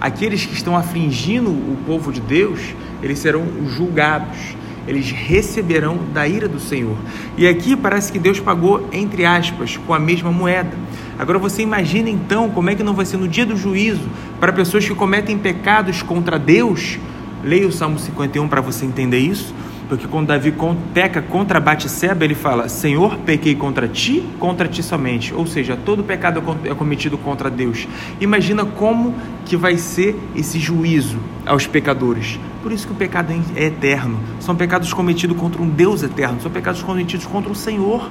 Aqueles 0.00 0.46
que 0.46 0.54
estão 0.54 0.76
afligindo 0.76 1.50
o 1.50 1.76
povo 1.86 2.10
de 2.10 2.20
Deus, 2.20 2.74
eles 3.02 3.18
serão 3.18 3.44
julgados. 3.68 4.56
Eles 4.90 5.10
receberão 5.10 5.98
da 6.12 6.26
ira 6.26 6.48
do 6.48 6.60
Senhor. 6.60 6.96
E 7.38 7.46
aqui 7.46 7.76
parece 7.76 8.10
que 8.12 8.18
Deus 8.18 8.40
pagou, 8.40 8.88
entre 8.92 9.24
aspas, 9.24 9.76
com 9.76 9.94
a 9.94 9.98
mesma 9.98 10.30
moeda. 10.30 10.76
Agora 11.18 11.38
você 11.38 11.62
imagina 11.62 12.10
então 12.10 12.50
como 12.50 12.68
é 12.68 12.74
que 12.74 12.82
não 12.82 12.92
vai 12.92 13.06
ser 13.06 13.16
no 13.16 13.28
dia 13.28 13.46
do 13.46 13.56
juízo 13.56 14.08
para 14.38 14.52
pessoas 14.52 14.86
que 14.86 14.94
cometem 14.94 15.38
pecados 15.38 16.02
contra 16.02 16.38
Deus 16.38 16.98
Leia 17.42 17.66
o 17.66 17.72
Salmo 17.72 17.98
51 17.98 18.48
para 18.48 18.60
você 18.60 18.84
entender 18.84 19.18
isso, 19.18 19.54
porque 19.90 20.06
quando 20.06 20.28
Davi 20.28 20.54
peca 20.94 21.20
contra 21.20 21.58
Batseba, 21.58 22.24
ele 22.24 22.36
fala: 22.36 22.68
Senhor, 22.68 23.18
pequei 23.26 23.56
contra 23.56 23.88
ti, 23.88 24.24
contra 24.38 24.68
ti 24.68 24.84
somente. 24.84 25.34
Ou 25.34 25.44
seja, 25.48 25.76
todo 25.76 26.04
pecado 26.04 26.40
é 26.64 26.72
cometido 26.72 27.18
contra 27.18 27.50
Deus. 27.50 27.88
Imagina 28.20 28.64
como 28.64 29.12
que 29.44 29.56
vai 29.56 29.76
ser 29.76 30.16
esse 30.36 30.60
juízo 30.60 31.18
aos 31.44 31.66
pecadores. 31.66 32.38
Por 32.62 32.70
isso 32.70 32.86
que 32.86 32.92
o 32.92 32.96
pecado 32.96 33.32
é 33.56 33.64
eterno. 33.64 34.20
São 34.38 34.54
pecados 34.54 34.94
cometidos 34.94 35.36
contra 35.36 35.60
um 35.60 35.68
Deus 35.68 36.04
eterno, 36.04 36.40
são 36.40 36.52
pecados 36.52 36.84
cometidos 36.84 37.26
contra 37.26 37.50
o 37.50 37.54
Senhor. 37.56 38.08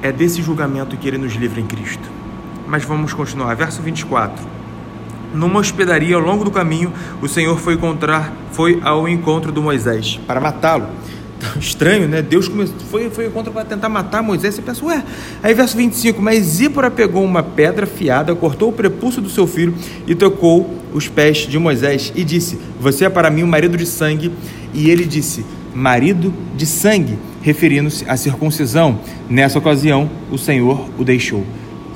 É 0.00 0.10
desse 0.10 0.40
julgamento 0.40 0.96
que 0.96 1.06
ele 1.06 1.18
nos 1.18 1.34
livra 1.34 1.60
em 1.60 1.66
Cristo. 1.66 2.08
Mas 2.66 2.86
vamos 2.86 3.12
continuar. 3.12 3.54
Verso 3.54 3.82
24 3.82 4.55
numa 5.34 5.60
hospedaria 5.60 6.16
ao 6.16 6.22
longo 6.22 6.44
do 6.44 6.50
caminho, 6.50 6.92
o 7.20 7.28
Senhor 7.28 7.58
foi 7.58 7.74
encontrar, 7.74 8.32
foi 8.52 8.80
ao 8.82 9.08
encontro 9.08 9.52
do 9.52 9.62
Moisés 9.62 10.18
para 10.26 10.40
matá-lo. 10.40 10.86
Estranho, 11.60 12.08
né? 12.08 12.22
Deus 12.22 12.48
começou, 12.48 12.76
foi, 12.90 13.10
foi 13.10 13.26
encontro 13.26 13.52
para 13.52 13.64
tentar 13.64 13.88
matar 13.88 14.22
Moisés. 14.22 14.54
Você 14.54 14.62
pensa, 14.62 14.84
ué. 14.84 15.04
Aí, 15.42 15.52
verso 15.54 15.76
25: 15.76 16.20
Mas 16.20 16.44
Zípora 16.44 16.90
pegou 16.90 17.22
uma 17.24 17.42
pedra 17.42 17.86
fiada, 17.86 18.34
cortou 18.34 18.70
o 18.70 18.72
prepúcio 18.72 19.20
do 19.20 19.28
seu 19.28 19.46
filho 19.46 19.74
e 20.06 20.14
tocou 20.14 20.74
os 20.92 21.08
pés 21.08 21.38
de 21.38 21.58
Moisés 21.58 22.12
e 22.16 22.24
disse: 22.24 22.58
Você 22.80 23.04
é 23.04 23.08
para 23.10 23.30
mim 23.30 23.42
o 23.42 23.46
marido 23.46 23.76
de 23.76 23.86
sangue. 23.86 24.32
E 24.72 24.90
ele 24.90 25.04
disse: 25.04 25.44
Marido 25.74 26.32
de 26.56 26.64
sangue, 26.64 27.18
referindo-se 27.42 28.08
à 28.08 28.16
circuncisão. 28.16 28.98
Nessa 29.28 29.58
ocasião, 29.58 30.10
o 30.30 30.38
Senhor 30.38 30.88
o 30.98 31.04
deixou. 31.04 31.44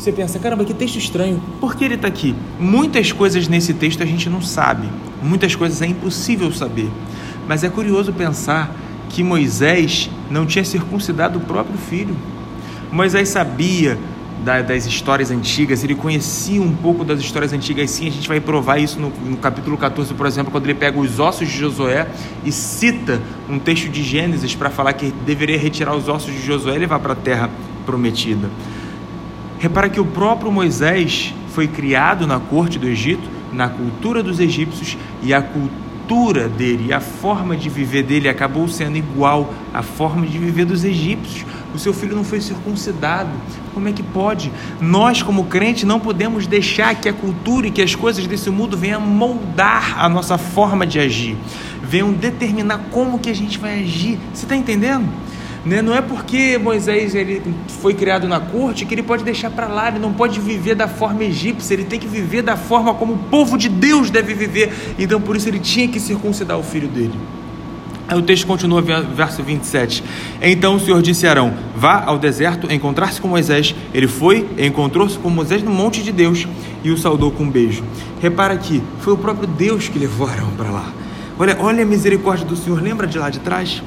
Você 0.00 0.10
pensa, 0.12 0.38
caramba, 0.38 0.64
que 0.64 0.72
texto 0.72 0.96
estranho. 0.96 1.42
Por 1.60 1.76
que 1.76 1.84
ele 1.84 1.94
está 1.94 2.08
aqui? 2.08 2.34
Muitas 2.58 3.12
coisas 3.12 3.46
nesse 3.48 3.74
texto 3.74 4.02
a 4.02 4.06
gente 4.06 4.30
não 4.30 4.40
sabe. 4.40 4.88
Muitas 5.22 5.54
coisas 5.54 5.82
é 5.82 5.86
impossível 5.86 6.50
saber. 6.50 6.88
Mas 7.46 7.62
é 7.62 7.68
curioso 7.68 8.10
pensar 8.10 8.74
que 9.10 9.22
Moisés 9.22 10.08
não 10.30 10.46
tinha 10.46 10.64
circuncidado 10.64 11.38
o 11.38 11.42
próprio 11.42 11.76
filho. 11.76 12.16
Moisés 12.90 13.28
sabia 13.28 13.98
da, 14.42 14.62
das 14.62 14.86
histórias 14.86 15.30
antigas, 15.30 15.84
ele 15.84 15.94
conhecia 15.94 16.62
um 16.62 16.74
pouco 16.74 17.04
das 17.04 17.20
histórias 17.20 17.52
antigas, 17.52 17.90
sim, 17.90 18.08
a 18.08 18.10
gente 18.10 18.26
vai 18.26 18.40
provar 18.40 18.78
isso 18.78 18.98
no, 18.98 19.10
no, 19.10 19.36
capítulo 19.36 19.76
14, 19.76 20.14
por 20.14 20.24
exemplo, 20.24 20.50
quando 20.50 20.64
ele 20.64 20.76
pega 20.76 20.98
os 20.98 21.20
ossos 21.20 21.46
de 21.46 21.58
Josué 21.58 22.08
e 22.42 22.50
cita 22.50 23.20
um 23.50 23.58
texto 23.58 23.90
de 23.90 24.02
Gênesis 24.02 24.54
para 24.54 24.70
falar 24.70 24.94
que 24.94 25.12
deveria 25.26 25.58
retirar 25.58 25.94
os 25.94 26.08
ossos 26.08 26.32
de 26.32 26.40
Josué 26.40 26.76
e 26.76 26.78
levar 26.78 27.00
para 27.00 27.12
a 27.12 27.16
terra 27.16 27.50
prometida. 27.84 28.48
Repara 29.60 29.90
que 29.90 30.00
o 30.00 30.06
próprio 30.06 30.50
Moisés 30.50 31.34
foi 31.50 31.68
criado 31.68 32.26
na 32.26 32.40
corte 32.40 32.78
do 32.78 32.88
Egito, 32.88 33.28
na 33.52 33.68
cultura 33.68 34.22
dos 34.22 34.40
egípcios, 34.40 34.96
e 35.22 35.34
a 35.34 35.42
cultura 35.42 36.48
dele, 36.48 36.94
a 36.94 37.00
forma 37.00 37.54
de 37.54 37.68
viver 37.68 38.02
dele 38.02 38.26
acabou 38.26 38.66
sendo 38.68 38.96
igual 38.96 39.52
à 39.74 39.82
forma 39.82 40.26
de 40.26 40.38
viver 40.38 40.64
dos 40.64 40.82
egípcios. 40.82 41.44
O 41.74 41.78
seu 41.78 41.92
filho 41.92 42.16
não 42.16 42.24
foi 42.24 42.40
circuncidado. 42.40 43.28
Como 43.74 43.86
é 43.86 43.92
que 43.92 44.02
pode? 44.02 44.50
Nós, 44.80 45.22
como 45.22 45.44
crentes, 45.44 45.84
não 45.84 46.00
podemos 46.00 46.46
deixar 46.46 46.94
que 46.94 47.08
a 47.08 47.12
cultura 47.12 47.66
e 47.66 47.70
que 47.70 47.82
as 47.82 47.94
coisas 47.94 48.26
desse 48.26 48.48
mundo 48.48 48.78
venham 48.78 49.02
moldar 49.02 50.02
a 50.02 50.08
nossa 50.08 50.38
forma 50.38 50.86
de 50.86 50.98
agir 50.98 51.36
venham 51.90 52.12
determinar 52.12 52.78
como 52.92 53.18
que 53.18 53.28
a 53.28 53.34
gente 53.34 53.58
vai 53.58 53.80
agir. 53.82 54.16
Você 54.32 54.44
está 54.44 54.54
entendendo? 54.54 55.08
Né? 55.64 55.82
Não 55.82 55.94
é 55.94 56.00
porque 56.00 56.56
Moisés 56.56 57.14
ele 57.14 57.42
foi 57.80 57.92
criado 57.92 58.26
na 58.26 58.40
corte 58.40 58.86
que 58.86 58.94
ele 58.94 59.02
pode 59.02 59.22
deixar 59.22 59.50
para 59.50 59.68
lá, 59.68 59.88
ele 59.88 59.98
não 59.98 60.12
pode 60.12 60.40
viver 60.40 60.74
da 60.74 60.88
forma 60.88 61.22
egípcia, 61.24 61.74
ele 61.74 61.84
tem 61.84 62.00
que 62.00 62.08
viver 62.08 62.42
da 62.42 62.56
forma 62.56 62.94
como 62.94 63.14
o 63.14 63.18
povo 63.18 63.58
de 63.58 63.68
Deus 63.68 64.10
deve 64.10 64.32
viver. 64.32 64.72
Então 64.98 65.20
por 65.20 65.36
isso 65.36 65.48
ele 65.48 65.58
tinha 65.58 65.86
que 65.86 66.00
circuncidar 66.00 66.58
o 66.58 66.62
filho 66.62 66.88
dele. 66.88 67.12
Aí 68.10 68.18
o 68.18 68.22
texto 68.22 68.44
continua, 68.44 68.82
verso 68.82 69.40
27. 69.40 70.02
Então 70.42 70.74
o 70.74 70.80
Senhor 70.80 71.00
disse 71.00 71.28
a 71.28 71.30
Arão: 71.30 71.54
Vá 71.76 72.02
ao 72.04 72.18
deserto 72.18 72.72
encontrar-se 72.72 73.20
com 73.20 73.28
Moisés. 73.28 73.72
Ele 73.94 74.08
foi 74.08 74.48
e 74.58 74.66
encontrou-se 74.66 75.16
com 75.16 75.30
Moisés 75.30 75.62
no 75.62 75.70
monte 75.70 76.02
de 76.02 76.10
Deus 76.10 76.48
e 76.82 76.90
o 76.90 76.98
saudou 76.98 77.30
com 77.30 77.44
um 77.44 77.50
beijo. 77.50 77.84
Repara 78.20 78.52
aqui, 78.52 78.82
foi 78.98 79.12
o 79.12 79.16
próprio 79.16 79.46
Deus 79.46 79.88
que 79.88 79.96
levou 79.96 80.26
Arão 80.26 80.50
para 80.56 80.70
lá. 80.70 80.92
Olha, 81.38 81.56
olha 81.60 81.84
a 81.84 81.86
misericórdia 81.86 82.44
do 82.44 82.56
Senhor, 82.56 82.82
lembra 82.82 83.06
de 83.06 83.16
lá 83.16 83.30
de 83.30 83.38
trás? 83.38 83.80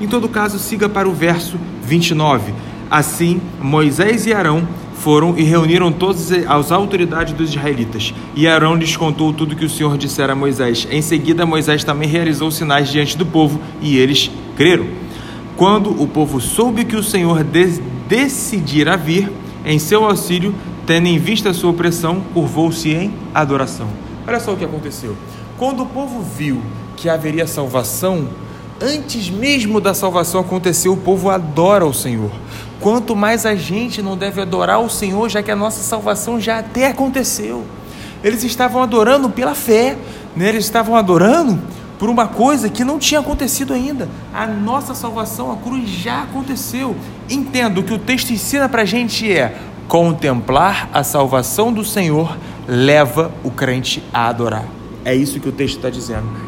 Em 0.00 0.06
todo 0.06 0.28
caso, 0.28 0.58
siga 0.58 0.88
para 0.88 1.08
o 1.08 1.12
verso 1.12 1.58
29. 1.82 2.52
Assim, 2.90 3.40
Moisés 3.60 4.26
e 4.26 4.32
Arão 4.32 4.66
foram 4.94 5.36
e 5.36 5.42
reuniram 5.42 5.92
todas 5.92 6.30
as 6.32 6.72
autoridades 6.72 7.32
dos 7.32 7.50
israelitas. 7.50 8.14
E 8.34 8.46
Arão 8.46 8.74
lhes 8.74 8.96
contou 8.96 9.32
tudo 9.32 9.56
que 9.56 9.64
o 9.64 9.70
Senhor 9.70 9.96
dissera 9.96 10.32
a 10.32 10.36
Moisés. 10.36 10.86
Em 10.90 11.00
seguida, 11.02 11.46
Moisés 11.46 11.84
também 11.84 12.08
realizou 12.08 12.50
sinais 12.50 12.88
diante 12.88 13.16
do 13.16 13.24
povo 13.24 13.60
e 13.80 13.96
eles 13.96 14.30
creram. 14.56 14.86
Quando 15.56 15.90
o 16.02 16.06
povo 16.06 16.40
soube 16.40 16.84
que 16.84 16.96
o 16.96 17.02
Senhor 17.02 17.42
de 17.42 17.80
decidira 18.08 18.96
vir 18.96 19.30
em 19.64 19.78
seu 19.78 20.04
auxílio, 20.04 20.54
tendo 20.86 21.08
em 21.08 21.18
vista 21.18 21.50
a 21.50 21.54
sua 21.54 21.70
opressão, 21.70 22.20
curvou-se 22.32 22.90
em 22.90 23.12
adoração. 23.34 23.88
Olha 24.26 24.38
só 24.38 24.52
o 24.52 24.56
que 24.56 24.64
aconteceu. 24.64 25.16
Quando 25.56 25.82
o 25.82 25.86
povo 25.86 26.22
viu 26.22 26.60
que 26.96 27.08
haveria 27.08 27.46
salvação, 27.46 28.28
antes 28.80 29.30
mesmo 29.30 29.80
da 29.80 29.94
salvação 29.94 30.40
acontecer, 30.40 30.88
o 30.88 30.96
povo 30.96 31.30
adora 31.30 31.86
o 31.86 31.94
Senhor. 31.94 32.30
Quanto 32.80 33.16
mais 33.16 33.46
a 33.46 33.54
gente 33.54 34.02
não 34.02 34.16
deve 34.16 34.40
adorar 34.40 34.80
o 34.80 34.90
Senhor, 34.90 35.28
já 35.28 35.42
que 35.42 35.50
a 35.50 35.56
nossa 35.56 35.82
salvação 35.82 36.40
já 36.40 36.58
até 36.58 36.88
aconteceu. 36.88 37.64
Eles 38.22 38.44
estavam 38.44 38.82
adorando 38.82 39.30
pela 39.30 39.54
fé, 39.54 39.96
né? 40.34 40.48
eles 40.48 40.64
estavam 40.64 40.96
adorando 40.96 41.58
por 41.98 42.10
uma 42.10 42.26
coisa 42.26 42.68
que 42.68 42.84
não 42.84 42.98
tinha 42.98 43.20
acontecido 43.20 43.72
ainda. 43.72 44.08
A 44.32 44.46
nossa 44.46 44.94
salvação, 44.94 45.50
a 45.50 45.56
cruz 45.56 45.88
já 45.88 46.22
aconteceu. 46.22 46.94
Entendo 47.30 47.82
que 47.82 47.94
o 47.94 47.98
texto 47.98 48.30
ensina 48.30 48.68
para 48.68 48.82
a 48.82 48.86
gente 48.86 49.30
é 49.30 49.56
contemplar 49.88 50.90
a 50.92 51.02
salvação 51.02 51.72
do 51.72 51.84
Senhor 51.84 52.36
leva 52.66 53.32
o 53.44 53.50
crente 53.50 54.02
a 54.12 54.28
adorar. 54.28 54.64
É 55.04 55.14
isso 55.14 55.38
que 55.38 55.48
o 55.48 55.52
texto 55.52 55.76
está 55.76 55.88
dizendo. 55.88 56.45